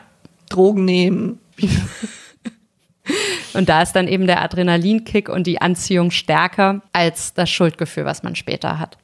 Drogen 0.49 0.85
nehmen. 0.85 1.41
Und 3.55 3.69
da 3.69 3.83
ist 3.83 3.93
dann 3.93 4.07
eben 4.07 4.27
der 4.27 4.43
Adrenalinkick 4.43 5.29
und 5.29 5.47
die 5.47 5.61
Anziehung 5.61 6.11
stärker 6.11 6.83
als 6.93 7.33
das 7.33 7.49
Schuldgefühl, 7.49 8.05
was 8.05 8.23
man 8.23 8.37
später 8.37 8.79
hat. 8.79 8.99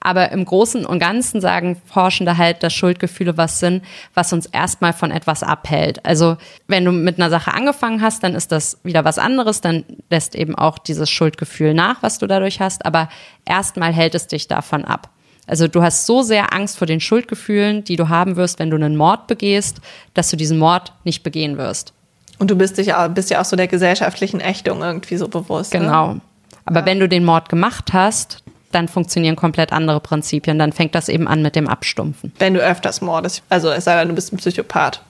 Aber 0.00 0.32
im 0.32 0.44
Großen 0.44 0.84
und 0.84 0.98
Ganzen 0.98 1.40
sagen 1.40 1.80
Forschende 1.86 2.38
halt, 2.38 2.62
dass 2.62 2.72
Schuldgefühle 2.72 3.36
was 3.36 3.60
sind, 3.60 3.84
was 4.14 4.32
uns 4.32 4.46
erstmal 4.46 4.92
von 4.92 5.10
etwas 5.10 5.42
abhält. 5.42 6.04
Also 6.04 6.36
wenn 6.66 6.84
du 6.84 6.92
mit 6.92 7.18
einer 7.18 7.30
Sache 7.30 7.52
angefangen 7.54 8.02
hast, 8.02 8.22
dann 8.22 8.34
ist 8.34 8.52
das 8.52 8.78
wieder 8.84 9.04
was 9.04 9.18
anderes, 9.18 9.60
dann 9.60 9.84
lässt 10.10 10.34
eben 10.34 10.54
auch 10.54 10.78
dieses 10.78 11.10
Schuldgefühl 11.10 11.74
nach, 11.74 12.02
was 12.02 12.18
du 12.18 12.26
dadurch 12.26 12.60
hast, 12.60 12.84
aber 12.86 13.08
erstmal 13.44 13.92
hält 13.92 14.14
es 14.14 14.26
dich 14.26 14.48
davon 14.48 14.84
ab. 14.84 15.10
Also 15.46 15.68
du 15.68 15.82
hast 15.82 16.06
so 16.06 16.22
sehr 16.22 16.54
Angst 16.54 16.78
vor 16.78 16.86
den 16.86 17.00
Schuldgefühlen, 17.00 17.84
die 17.84 17.96
du 17.96 18.08
haben 18.08 18.36
wirst, 18.36 18.58
wenn 18.58 18.70
du 18.70 18.76
einen 18.76 18.96
Mord 18.96 19.26
begehst, 19.26 19.80
dass 20.14 20.30
du 20.30 20.36
diesen 20.36 20.58
Mord 20.58 20.92
nicht 21.04 21.22
begehen 21.22 21.58
wirst. 21.58 21.92
Und 22.38 22.50
du 22.50 22.56
bist, 22.56 22.78
dich, 22.78 22.92
bist 23.14 23.30
ja 23.30 23.40
auch 23.40 23.44
so 23.44 23.56
der 23.56 23.68
gesellschaftlichen 23.68 24.40
Ächtung 24.40 24.82
irgendwie 24.82 25.16
so 25.16 25.28
bewusst. 25.28 25.72
Ne? 25.72 25.80
Genau. 25.80 26.14
Ne? 26.14 26.20
Aber 26.64 26.80
ja. 26.80 26.86
wenn 26.86 27.00
du 27.00 27.08
den 27.08 27.24
Mord 27.24 27.48
gemacht 27.48 27.92
hast, 27.92 28.42
dann 28.74 28.88
funktionieren 28.88 29.36
komplett 29.36 29.72
andere 29.72 30.00
Prinzipien. 30.00 30.58
Dann 30.58 30.72
fängt 30.72 30.94
das 30.94 31.08
eben 31.08 31.28
an 31.28 31.42
mit 31.42 31.56
dem 31.56 31.68
Abstumpfen. 31.68 32.32
Wenn 32.38 32.54
du 32.54 32.60
öfters 32.60 33.00
mordest. 33.00 33.42
Also 33.48 33.70
es 33.70 33.84
sei 33.84 33.98
denn, 33.98 34.08
du 34.08 34.14
bist 34.14 34.32
ein 34.32 34.36
Psychopath. 34.36 35.00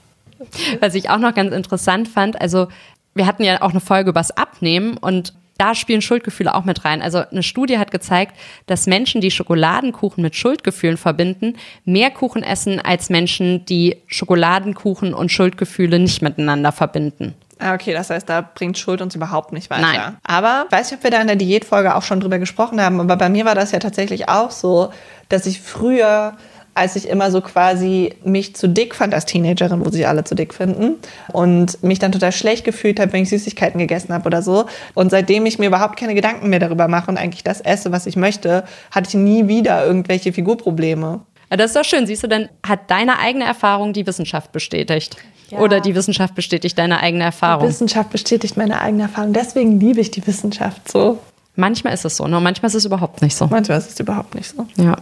Was 0.81 0.95
ich 0.95 1.11
auch 1.11 1.19
noch 1.19 1.35
ganz 1.35 1.55
interessant 1.55 2.09
fand, 2.09 2.41
also 2.41 2.69
wir 3.15 3.27
hatten 3.27 3.45
ja 3.45 3.63
auch 3.63 3.71
eine 3.71 3.81
Folge 3.81 4.11
übers 4.11 4.31
Abnehmen 4.33 4.97
und 4.97 5.33
da 5.57 5.75
spielen 5.75 6.03
Schuldgefühle 6.03 6.55
auch 6.55 6.65
mit 6.65 6.85
rein. 6.85 7.01
Also 7.01 7.19
eine 7.19 7.43
Studie 7.43 7.79
hat 7.79 7.91
gezeigt, 7.93 8.35
dass 8.67 8.87
Menschen, 8.87 9.21
die 9.21 9.31
Schokoladenkuchen 9.31 10.23
mit 10.23 10.35
Schuldgefühlen 10.35 10.97
verbinden, 10.97 11.57
mehr 11.85 12.11
Kuchen 12.11 12.43
essen 12.43 12.81
als 12.81 13.09
Menschen, 13.09 13.65
die 13.65 13.99
Schokoladenkuchen 14.09 15.15
und 15.15 15.31
Schuldgefühle 15.31 15.99
nicht 15.99 16.23
miteinander 16.23 16.73
verbinden. 16.73 17.35
Ah, 17.65 17.73
okay, 17.73 17.95
das 17.95 18.11
heißt, 18.11 18.29
da 18.29 18.43
bringt 18.43 18.77
Schuld 18.77 19.01
uns 19.01 19.15
überhaupt 19.15 19.53
nicht 19.53 19.71
weiter. 19.71 19.81
Nein. 19.81 20.17
Aber, 20.23 20.67
weiß 20.69 20.91
ich, 20.91 20.99
ob 20.99 21.03
wir 21.03 21.11
da 21.11 21.23
in 21.23 21.29
der 21.29 21.37
Diätfolge 21.37 21.95
auch 21.95 22.03
schon 22.03 22.21
drüber 22.21 22.39
gesprochen 22.39 22.79
haben, 22.79 23.01
aber 23.01 23.17
bei 23.17 23.31
mir 23.31 23.47
war 23.47 23.55
das 23.55 23.73
ja 23.73 23.79
tatsächlich 23.79 24.29
auch 24.29 24.51
so, 24.51 24.91
dass 25.31 25.47
ich 25.47 25.63
früher 25.63 26.35
als 26.75 26.97
ich 26.97 27.09
immer 27.09 27.31
so 27.31 27.41
quasi 27.41 28.15
mich 28.25 28.57
zu 28.57 28.69
dick 28.69 28.97
fand 28.97 29.15
als 29.15 29.27
Teenagerin, 29.27 29.85
wo 29.85 29.91
sie 29.91 30.07
alle 30.07 30.25
zu 30.25 30.35
dick 30.35 30.53
finden 30.53 30.97
und 31.33 31.83
mich 31.85 32.01
dann 32.01 32.11
total 32.11 32.33
schlecht 32.33 32.65
gefühlt 32.65 32.99
habe, 32.99 33.13
wenn 33.13 33.23
ich 33.23 33.29
Süßigkeiten 33.29 33.79
gegessen 33.79 34.13
habe 34.13 34.27
oder 34.27 34.43
so. 34.43 34.67
Und 34.93 35.11
seitdem 35.11 35.47
ich 35.47 35.61
mir 35.61 35.69
überhaupt 35.69 35.97
keine 35.97 36.17
Gedanken 36.17 36.51
mehr 36.51 36.59
darüber 36.59 36.89
mache 36.89 37.13
und 37.13 37.17
eigentlich 37.17 37.45
das 37.45 37.61
esse, 37.61 37.93
was 37.93 38.07
ich 38.07 38.17
möchte, 38.17 38.65
hatte 38.91 39.09
ich 39.09 39.15
nie 39.15 39.47
wieder 39.47 39.87
irgendwelche 39.87 40.33
Figurprobleme. 40.33 41.21
Das 41.51 41.67
ist 41.67 41.77
doch 41.77 41.85
schön. 41.85 42.09
Siehst 42.09 42.25
du, 42.25 42.27
dann 42.27 42.49
hat 42.67 42.91
deine 42.91 43.21
eigene 43.21 43.45
Erfahrung 43.45 43.93
die 43.93 44.05
Wissenschaft 44.05 44.51
bestätigt. 44.51 45.17
Ja. 45.51 45.59
Oder 45.59 45.81
die 45.81 45.95
Wissenschaft 45.95 46.35
bestätigt 46.35 46.79
deine 46.79 47.01
eigene 47.01 47.25
Erfahrung. 47.25 47.65
Die 47.65 47.69
Wissenschaft 47.69 48.11
bestätigt 48.11 48.57
meine 48.57 48.81
eigene 48.81 49.05
Erfahrung. 49.05 49.33
Deswegen 49.33 49.79
liebe 49.79 50.01
ich 50.01 50.11
die 50.11 50.27
Wissenschaft 50.27 50.91
so. 50.91 51.19
Manchmal 51.57 51.95
ist 51.95 52.05
es 52.05 52.17
so, 52.17 52.27
ne? 52.27 52.41
manchmal 52.41 52.69
ist 52.69 52.75
es 52.75 52.85
überhaupt 52.85 53.23
nicht 53.23 53.37
so. 53.37 53.47
Manchmal 53.47 53.79
ist 53.79 53.91
es 53.91 54.01
überhaupt 54.01 54.35
nicht 54.35 54.53
so. 54.57 54.67
Ja. 54.77 54.97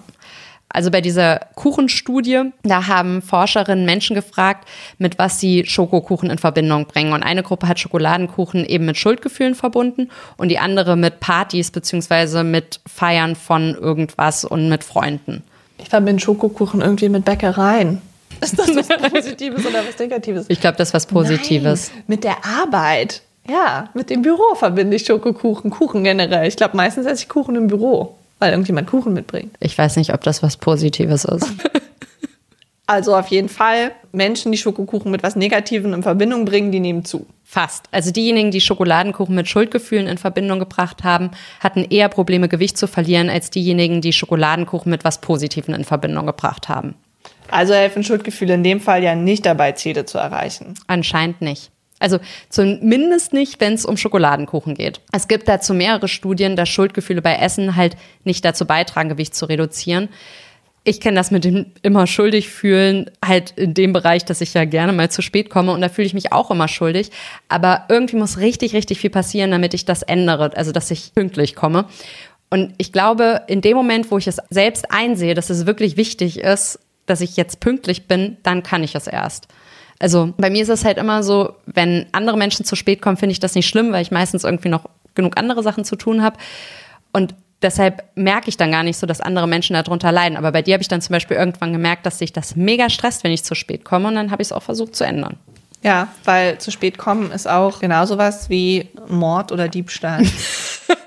Also 0.69 0.91
bei 0.91 1.03
dieser 1.03 1.39
Kuchenstudie, 1.55 2.51
da 2.63 2.87
haben 2.87 3.21
Forscherinnen 3.21 3.85
Menschen 3.85 4.15
gefragt, 4.15 4.67
mit 4.99 5.19
was 5.19 5.39
sie 5.39 5.67
Schokokuchen 5.67 6.31
in 6.31 6.39
Verbindung 6.39 6.87
bringen. 6.87 7.13
Und 7.13 7.23
eine 7.23 7.43
Gruppe 7.43 7.69
hat 7.69 7.79
Schokoladenkuchen 7.79 8.65
eben 8.65 8.87
mit 8.87 8.97
Schuldgefühlen 8.97 9.55
verbunden 9.55 10.11
und 10.39 10.49
die 10.49 10.59
andere 10.59 10.97
mit 10.97 11.21
Partys 11.21 11.71
beziehungsweise 11.71 12.43
mit 12.43 12.81
Feiern 12.87 13.37
von 13.37 13.75
irgendwas 13.75 14.45
und 14.45 14.71
mit 14.71 14.83
Freunden. 14.83 15.43
Ich 15.79 15.91
verbinde 15.91 16.23
Schokokuchen 16.23 16.81
irgendwie 16.81 17.11
mit 17.11 17.25
Bäckereien. 17.25 18.01
Ist 18.41 18.59
das 18.59 18.75
was 18.75 18.89
Positives 19.13 19.67
oder 19.67 19.85
was 19.87 19.99
Negatives? 19.99 20.47
Ich 20.49 20.61
glaube, 20.61 20.77
das 20.77 20.89
ist 20.89 20.95
was 20.95 21.07
Positives. 21.07 21.91
Nein, 21.93 22.05
mit 22.07 22.25
der 22.25 22.45
Arbeit. 22.45 23.23
Ja, 23.49 23.91
mit 23.95 24.11
dem 24.11 24.23
Büro 24.23 24.55
verbinde 24.55 24.97
ich 24.97 25.05
Schokokuchen, 25.05 25.71
Kuchen 25.71 26.05
generell. 26.05 26.47
Ich 26.47 26.57
glaube, 26.57 26.77
meistens 26.77 27.07
esse 27.07 27.23
ich 27.23 27.29
Kuchen 27.29 27.57
im 27.57 27.67
Büro 27.67 28.15
weil 28.43 28.51
irgendjemand 28.51 28.89
Kuchen 28.89 29.13
mitbringt. 29.13 29.57
Ich 29.61 29.79
weiß 29.79 29.95
nicht, 29.95 30.13
ob 30.13 30.23
das 30.23 30.43
was 30.43 30.57
Positives 30.57 31.25
ist. 31.25 31.47
Also 32.85 33.17
auf 33.17 33.29
jeden 33.29 33.49
Fall, 33.49 33.93
Menschen, 34.11 34.53
die 34.53 34.59
Schokokuchen 34.59 35.11
mit 35.11 35.23
was 35.23 35.37
Negativem 35.37 35.95
in 35.95 36.03
Verbindung 36.03 36.45
bringen, 36.45 36.73
die 36.73 36.81
nehmen 36.81 37.05
zu. 37.05 37.27
Fast. 37.45 37.87
Also 37.93 38.11
diejenigen, 38.11 38.51
die 38.51 38.61
Schokoladenkuchen 38.61 39.35
mit 39.35 39.49
Schuldgefühlen 39.49 40.09
in 40.09 40.19
Verbindung 40.19 40.59
gebracht 40.59 41.05
haben, 41.05 41.31
hatten 41.61 41.85
eher 41.89 42.09
Probleme, 42.09 42.49
Gewicht 42.49 42.77
zu 42.77 42.89
verlieren, 42.89 43.31
als 43.31 43.51
diejenigen, 43.51 44.01
die 44.01 44.13
Schokoladenkuchen 44.13 44.91
mit 44.91 45.05
was 45.05 45.21
Positivem 45.21 45.75
in 45.75 45.85
Verbindung 45.85 46.27
gebracht 46.27 46.69
haben. 46.69 46.95
Also 47.53 47.75
helfen 47.75 48.03
Schuldgefühle 48.03 48.55
in 48.55 48.65
dem 48.65 48.81
Fall 48.81 49.03
ja 49.03 49.15
nicht 49.15 49.45
dabei, 49.45 49.73
Ziele 49.73 50.07
zu 50.07 50.19
erreichen. 50.19 50.75
Anscheinend 50.87 51.43
nicht. 51.43 51.71
Also 51.99 52.19
zumindest 52.49 53.33
nicht, 53.33 53.61
wenn 53.61 53.75
es 53.75 53.85
um 53.85 53.97
Schokoladenkuchen 53.97 54.75
geht. 54.75 55.01
Es 55.13 55.29
gibt 55.29 55.47
dazu 55.47 55.73
mehrere 55.75 56.09
Studien, 56.09 56.57
dass 56.57 56.69
Schuldgefühle 56.69 57.23
bei 57.23 57.37
Essen 57.37 57.77
halt 57.77 57.97
nicht 58.25 58.45
dazu 58.45 58.67
beitragen, 58.67 59.11
Gewicht 59.11 59.37
zu 59.37 59.45
reduzieren. 59.45 60.09
Ich 60.83 61.01
kenne 61.01 61.17
das 61.17 61.31
mit 61.31 61.45
dem 61.45 61.67
immer 61.83 62.09
schuldig 62.09 62.49
fühlen, 62.49 63.09
halt 63.25 63.53
in 63.53 63.75
dem 63.75 63.93
Bereich, 63.93 64.25
dass 64.25 64.41
ich 64.41 64.55
ja 64.55 64.65
gerne 64.65 64.93
mal 64.93 65.11
zu 65.11 65.23
spät 65.23 65.49
komme 65.49 65.73
und 65.73 65.81
da 65.81 65.89
fühle 65.89 66.07
ich 66.07 66.15
mich 66.15 66.33
auch 66.33 66.51
immer 66.51 66.67
schuldig. 66.67 67.13
Aber 67.49 67.85
irgendwie 67.89 68.17
muss 68.17 68.39
richtig, 68.39 68.75
richtig 68.75 68.99
viel 68.99 69.11
passieren, 69.11 69.53
damit 69.53 69.75
ich 69.75 69.85
das 69.85 70.03
ändere, 70.03 70.57
also 70.57 70.73
dass 70.73 70.91
ich 70.91 71.15
pünktlich 71.15 71.55
komme. 71.55 71.85
Und 72.51 72.75
ich 72.79 72.93
glaube, 72.93 73.43
in 73.47 73.61
dem 73.61 73.77
Moment, 73.77 74.11
wo 74.11 74.19
ich 74.19 74.27
es 74.27 74.39
selbst 74.51 74.91
einsehe, 74.91 75.35
dass 75.35 75.51
es 75.51 75.67
wirklich 75.67 75.97
wichtig 75.97 76.41
ist, 76.41 76.81
dass 77.13 77.21
ich 77.21 77.37
jetzt 77.37 77.61
pünktlich 77.61 78.09
bin, 78.09 78.39
dann 78.43 78.63
kann 78.63 78.83
ich 78.83 78.95
es 78.95 79.07
erst. 79.07 79.47
Also 80.01 80.33
bei 80.39 80.51
mir 80.51 80.63
ist 80.63 80.71
es 80.71 80.85
halt 80.85 80.99
immer 80.99 81.23
so, 81.23 81.55
wenn 81.67 82.07
andere 82.13 82.37
Menschen 82.37 82.65
zu 82.65 82.75
spät 82.75 83.03
kommen, 83.03 83.19
finde 83.19 83.33
ich 83.33 83.41
das 83.41 83.55
nicht 83.55 83.69
schlimm, 83.69 83.93
weil 83.93 84.03
ich 84.03 84.11
meistens 84.11 84.45
irgendwie 84.45 84.71
noch 84.71 84.87
genug 85.15 85.39
andere 85.39 85.63
Sachen 85.63 85.85
zu 85.85 85.95
tun 85.95 86.23
habe. 86.23 86.39
Und 87.13 87.35
deshalb 87.61 88.03
merke 88.17 88.49
ich 88.49 88.57
dann 88.57 88.73
gar 88.73 88.83
nicht 88.83 88.97
so, 88.97 89.07
dass 89.07 89.21
andere 89.21 89.47
Menschen 89.47 89.75
darunter 89.75 90.11
leiden. 90.11 90.37
Aber 90.37 90.53
bei 90.53 90.63
dir 90.63 90.75
habe 90.75 90.83
ich 90.83 90.89
dann 90.89 91.03
zum 91.03 91.13
Beispiel 91.13 91.37
irgendwann 91.37 91.73
gemerkt, 91.73 92.07
dass 92.07 92.19
sich 92.19 92.33
das 92.33 92.57
mega 92.57 92.91
stresst, 92.91 93.23
wenn 93.25 93.31
ich 93.31 93.45
zu 93.45 93.55
spät 93.55 93.85
komme. 93.85 94.09
Und 94.09 94.15
dann 94.15 94.31
habe 94.31 94.43
ich 94.43 94.49
es 94.49 94.53
auch 94.53 94.63
versucht 94.63 94.97
zu 94.97 95.05
ändern. 95.05 95.37
Ja, 95.83 96.09
weil 96.25 96.59
zu 96.59 96.71
spät 96.71 96.97
kommen 96.97 97.31
ist 97.31 97.49
auch 97.49 97.81
genauso 97.81 98.17
was 98.17 98.49
wie 98.49 98.89
Mord 99.09 99.53
oder 99.53 99.69
Diebstahl. 99.69 100.25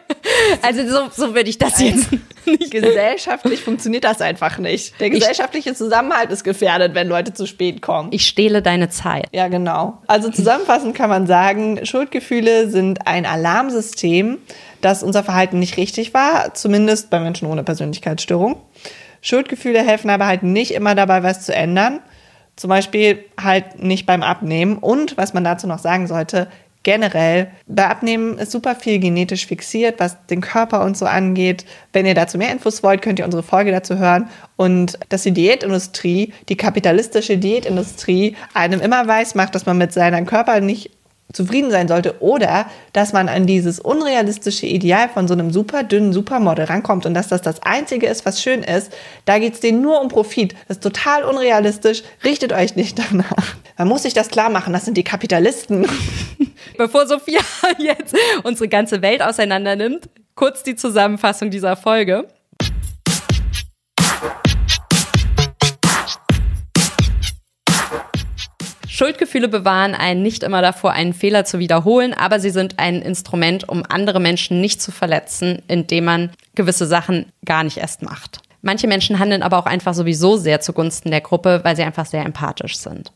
Also 0.61 0.87
so, 0.87 1.09
so 1.11 1.35
würde 1.35 1.49
ich 1.49 1.57
das 1.57 1.79
jetzt 1.81 2.09
nicht. 2.45 2.71
Gesellschaftlich 2.71 3.61
funktioniert 3.61 4.03
das 4.03 4.21
einfach 4.21 4.57
nicht. 4.57 4.99
Der 4.99 5.09
gesellschaftliche 5.09 5.73
Zusammenhalt 5.73 6.31
ist 6.31 6.43
gefährdet, 6.43 6.95
wenn 6.95 7.07
Leute 7.07 7.33
zu 7.33 7.45
spät 7.45 7.81
kommen. 7.81 8.09
Ich 8.11 8.27
stehle 8.27 8.61
deine 8.61 8.89
Zeit. 8.89 9.27
Ja, 9.31 9.47
genau. 9.47 10.01
Also 10.07 10.29
zusammenfassend 10.29 10.95
kann 10.95 11.09
man 11.09 11.27
sagen, 11.27 11.85
Schuldgefühle 11.85 12.69
sind 12.69 13.07
ein 13.07 13.25
Alarmsystem, 13.25 14.37
dass 14.81 15.03
unser 15.03 15.23
Verhalten 15.23 15.59
nicht 15.59 15.77
richtig 15.77 16.13
war, 16.13 16.53
zumindest 16.53 17.09
bei 17.09 17.19
Menschen 17.19 17.47
ohne 17.47 17.63
Persönlichkeitsstörung. 17.63 18.57
Schuldgefühle 19.21 19.79
helfen 19.79 20.09
aber 20.09 20.27
halt 20.27 20.43
nicht 20.43 20.71
immer 20.71 20.93
dabei, 20.93 21.23
was 21.23 21.45
zu 21.45 21.53
ändern. 21.53 21.99
Zum 22.55 22.69
Beispiel 22.69 23.25
halt 23.41 23.83
nicht 23.83 24.05
beim 24.05 24.23
Abnehmen. 24.23 24.77
Und 24.77 25.17
was 25.17 25.33
man 25.33 25.43
dazu 25.43 25.67
noch 25.67 25.79
sagen 25.79 26.07
sollte, 26.07 26.47
generell, 26.85 27.47
bei 27.67 27.87
Abnehmen 27.87 28.37
ist 28.37 28.51
super 28.51 28.75
viel 28.75 28.99
genetisch 28.99 29.47
fixiert, 29.47 29.99
was 29.99 30.25
den 30.27 30.39
Körper 30.39 30.85
und 30.85 30.95
so 30.95 31.05
angeht. 31.05 31.65
Wenn 31.91 32.05
ihr 32.05 32.13
dazu 32.13 32.37
mehr 32.37 32.51
Infos 32.51 32.83
wollt, 32.83 33.01
könnt 33.01 33.19
ihr 33.19 33.25
unsere 33.25 33.43
Folge 33.43 33.71
dazu 33.71 33.97
hören. 33.97 34.29
Und 34.55 34.97
dass 35.09 35.23
die 35.23 35.31
Diätindustrie, 35.31 36.31
die 36.47 36.55
kapitalistische 36.55 37.37
Diätindustrie, 37.37 38.37
einem 38.53 38.79
immer 38.79 39.05
weiß 39.05 39.33
macht, 39.35 39.55
dass 39.55 39.65
man 39.65 39.79
mit 39.79 39.91
seinem 39.93 40.27
Körper 40.27 40.61
nicht 40.61 40.91
zufrieden 41.33 41.71
sein 41.71 41.87
sollte 41.87 42.21
oder 42.21 42.67
dass 42.93 43.13
man 43.13 43.29
an 43.29 43.47
dieses 43.47 43.79
unrealistische 43.79 44.67
Ideal 44.67 45.09
von 45.09 45.27
so 45.27 45.33
einem 45.33 45.51
super 45.51 45.83
dünnen 45.83 46.13
Supermodel 46.13 46.65
rankommt 46.65 47.05
und 47.05 47.15
dass 47.15 47.27
das 47.27 47.41
das 47.41 47.63
Einzige 47.63 48.07
ist, 48.07 48.25
was 48.25 48.41
schön 48.41 48.61
ist, 48.61 48.93
da 49.25 49.39
geht 49.39 49.55
es 49.55 49.59
denen 49.59 49.81
nur 49.81 49.99
um 50.01 50.07
Profit. 50.07 50.53
Das 50.67 50.77
ist 50.77 50.83
total 50.83 51.23
unrealistisch. 51.23 52.03
Richtet 52.23 52.53
euch 52.53 52.75
nicht 52.75 52.99
danach. 53.11 53.55
Man 53.77 53.87
muss 53.87 54.03
sich 54.03 54.13
das 54.13 54.29
klar 54.29 54.49
machen, 54.49 54.71
das 54.71 54.85
sind 54.85 54.97
die 54.97 55.03
Kapitalisten. 55.03 55.87
Bevor 56.77 57.07
Sophia 57.07 57.41
jetzt 57.77 58.15
unsere 58.43 58.67
ganze 58.67 59.01
Welt 59.01 59.21
auseinander 59.21 59.75
nimmt, 59.75 60.09
kurz 60.35 60.63
die 60.63 60.75
Zusammenfassung 60.75 61.49
dieser 61.49 61.75
Folge. 61.75 62.27
Schuldgefühle 68.87 69.49
bewahren 69.49 69.93
einen 69.93 70.21
nicht 70.21 70.41
immer 70.41 70.61
davor, 70.61 70.93
einen 70.93 71.13
Fehler 71.13 71.43
zu 71.43 71.59
wiederholen, 71.59 72.13
aber 72.13 72.39
sie 72.39 72.49
sind 72.49 72.79
ein 72.79 73.01
Instrument, 73.01 73.67
um 73.67 73.83
andere 73.89 74.21
Menschen 74.21 74.61
nicht 74.61 74.81
zu 74.81 74.93
verletzen, 74.93 75.61
indem 75.67 76.05
man 76.05 76.31
gewisse 76.55 76.85
Sachen 76.85 77.25
gar 77.43 77.65
nicht 77.65 77.75
erst 77.75 78.03
macht. 78.03 78.39
Manche 78.61 78.87
Menschen 78.87 79.19
handeln 79.19 79.43
aber 79.43 79.57
auch 79.57 79.65
einfach 79.65 79.93
sowieso 79.93 80.37
sehr 80.37 80.61
zugunsten 80.61 81.11
der 81.11 81.19
Gruppe, 81.19 81.59
weil 81.63 81.75
sie 81.75 81.83
einfach 81.83 82.05
sehr 82.05 82.25
empathisch 82.25 82.77
sind. 82.77 83.11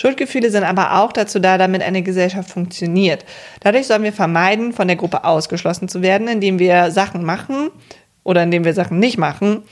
Schuldgefühle 0.00 0.50
sind 0.50 0.64
aber 0.64 1.02
auch 1.02 1.12
dazu 1.12 1.40
da, 1.40 1.58
damit 1.58 1.82
eine 1.82 2.00
Gesellschaft 2.00 2.48
funktioniert. 2.48 3.26
Dadurch 3.60 3.86
sollen 3.86 4.02
wir 4.02 4.14
vermeiden, 4.14 4.72
von 4.72 4.88
der 4.88 4.96
Gruppe 4.96 5.24
ausgeschlossen 5.24 5.88
zu 5.88 6.00
werden, 6.00 6.26
indem 6.26 6.58
wir 6.58 6.90
Sachen 6.90 7.22
machen 7.22 7.70
oder 8.24 8.42
indem 8.42 8.64
wir 8.64 8.72
Sachen 8.72 8.98
nicht 8.98 9.18
machen, 9.18 9.62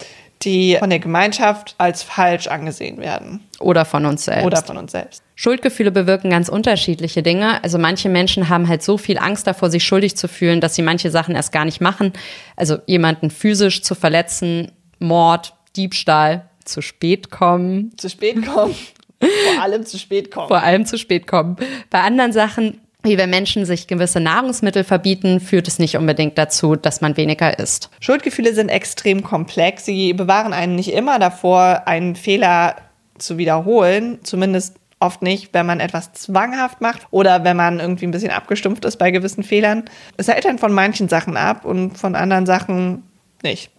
die 0.43 0.77
von 0.79 0.91
der 0.91 0.99
Gemeinschaft 0.99 1.75
als 1.79 2.03
falsch 2.03 2.47
angesehen 2.47 2.99
werden. 2.99 3.41
Oder 3.59 3.87
von 3.87 4.05
uns 4.05 4.27
selbst. 4.27 4.45
Oder 4.45 4.63
von 4.63 4.77
uns 4.77 4.93
selbst. 4.93 5.23
Schuldgefühle 5.35 5.93
bewirken 5.93 6.29
ganz 6.29 6.51
unterschiedliche 6.51 7.23
Dinge. 7.23 7.65
Also 7.65 7.79
manche 7.79 8.11
Menschen 8.11 8.51
haben 8.51 8.69
halt 8.69 8.83
so 8.83 8.99
viel 8.99 9.17
Angst 9.17 9.47
davor, 9.47 9.71
sich 9.71 9.85
schuldig 9.85 10.15
zu 10.19 10.29
fühlen, 10.29 10.61
dass 10.61 10.75
sie 10.75 10.83
manche 10.83 11.11
Sachen 11.11 11.37
erst 11.37 11.53
gar 11.53 11.65
nicht 11.65 11.81
machen. 11.81 12.13
Also 12.55 12.77
jemanden 12.87 13.31
physisch 13.31 13.81
zu 13.81 13.95
verletzen, 13.95 14.73
Mord, 14.99 15.55
Diebstahl, 15.75 16.51
zu 16.67 16.83
spät 16.83 17.31
kommen. 17.31 17.97
Zu 17.97 18.11
spät 18.11 18.45
kommen. 18.45 18.75
Vor 19.21 19.63
allem 19.63 19.85
zu 19.85 19.99
spät 19.99 20.31
kommen. 20.31 20.49
Vor 20.49 20.63
allem 20.63 20.87
zu 20.87 20.99
spät 20.99 21.27
kommen. 21.27 21.57
Bei 21.91 22.01
anderen 22.01 22.33
Sachen, 22.33 22.81
wie 23.03 23.19
wenn 23.19 23.31
Menschen 23.31 23.65
sich 23.65 23.87
gewisse 23.87 24.21
Nahrungsmittel 24.21 24.85
verbieten, 24.85 25.41
führt 25.41 25.69
es 25.69 25.79
nicht 25.79 25.97
unbedingt 25.97 26.39
dazu, 26.39 26.77
dass 26.77 27.01
man 27.01 27.17
weniger 27.17 27.59
isst. 27.59 27.91
Schuldgefühle 28.01 28.55
sind 28.55 28.69
extrem 28.69 29.23
komplex. 29.23 29.85
Sie 29.85 30.13
bewahren 30.13 30.53
einen 30.53 30.77
nicht 30.77 30.93
immer 30.93 31.19
davor, 31.19 31.83
einen 31.87 32.17
Fehler 32.17 32.77
zu 33.19 33.39
wiederholen, 33.39 34.19
zumindest 34.23 34.77
oft 35.01 35.23
nicht, 35.23 35.55
wenn 35.55 35.67
man 35.67 35.81
etwas 35.81 36.13
zwanghaft 36.13 36.81
macht 36.81 37.07
oder 37.11 37.45
wenn 37.45 37.57
man 37.57 37.79
irgendwie 37.81 38.07
ein 38.07 38.11
bisschen 38.11 38.31
abgestumpft 38.31 38.85
ist 38.85 38.97
bei 38.97 39.11
gewissen 39.11 39.45
Fehlern. 39.45 39.85
Es 40.17 40.29
hält 40.29 40.47
einen 40.47 40.59
von 40.59 40.73
manchen 40.73 41.09
Sachen 41.09 41.37
ab 41.37 41.65
und 41.65 41.97
von 41.97 42.15
anderen 42.15 42.47
Sachen 42.47 43.05
nicht. 43.43 43.71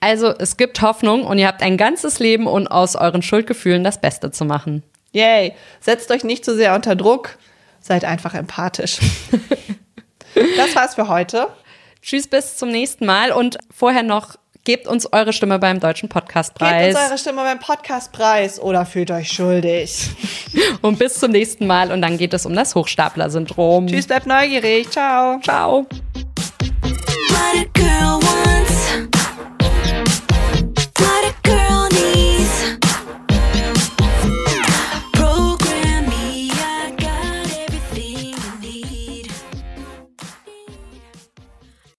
Also 0.00 0.34
es 0.38 0.56
gibt 0.56 0.80
Hoffnung 0.82 1.24
und 1.24 1.38
ihr 1.38 1.46
habt 1.46 1.62
ein 1.62 1.76
ganzes 1.76 2.18
Leben, 2.18 2.46
um 2.46 2.66
aus 2.66 2.96
euren 2.96 3.22
Schuldgefühlen 3.22 3.84
das 3.84 4.00
Beste 4.00 4.30
zu 4.30 4.44
machen. 4.44 4.82
Yay! 5.12 5.54
Setzt 5.80 6.10
euch 6.10 6.24
nicht 6.24 6.44
zu 6.44 6.54
sehr 6.54 6.74
unter 6.74 6.96
Druck, 6.96 7.38
seid 7.80 8.04
einfach 8.04 8.34
empathisch. 8.34 8.98
das 10.56 10.74
war's 10.76 10.94
für 10.94 11.08
heute. 11.08 11.48
Tschüss, 12.02 12.26
bis 12.26 12.56
zum 12.56 12.70
nächsten 12.70 13.06
Mal 13.06 13.32
und 13.32 13.58
vorher 13.70 14.02
noch 14.02 14.36
Gebt 14.64 14.86
uns 14.86 15.10
eure 15.10 15.32
Stimme 15.32 15.58
beim 15.58 15.80
Deutschen 15.80 16.10
Podcastpreis. 16.10 16.84
Gebt 16.88 16.96
uns 16.96 17.08
eure 17.08 17.18
Stimme 17.18 17.42
beim 17.42 17.58
Podcastpreis 17.58 18.60
oder 18.60 18.84
fühlt 18.84 19.10
euch 19.10 19.32
schuldig. 19.32 20.10
und 20.82 20.98
bis 20.98 21.14
zum 21.14 21.30
nächsten 21.30 21.66
Mal 21.66 21.90
und 21.90 22.02
dann 22.02 22.18
geht 22.18 22.34
es 22.34 22.44
um 22.44 22.54
das 22.54 22.74
Hochstapler-Syndrom. 22.74 23.86
Tschüss, 23.86 24.06
bleibt 24.06 24.26
neugierig. 24.26 24.90
Ciao. 24.90 25.40
Ciao. 25.40 25.86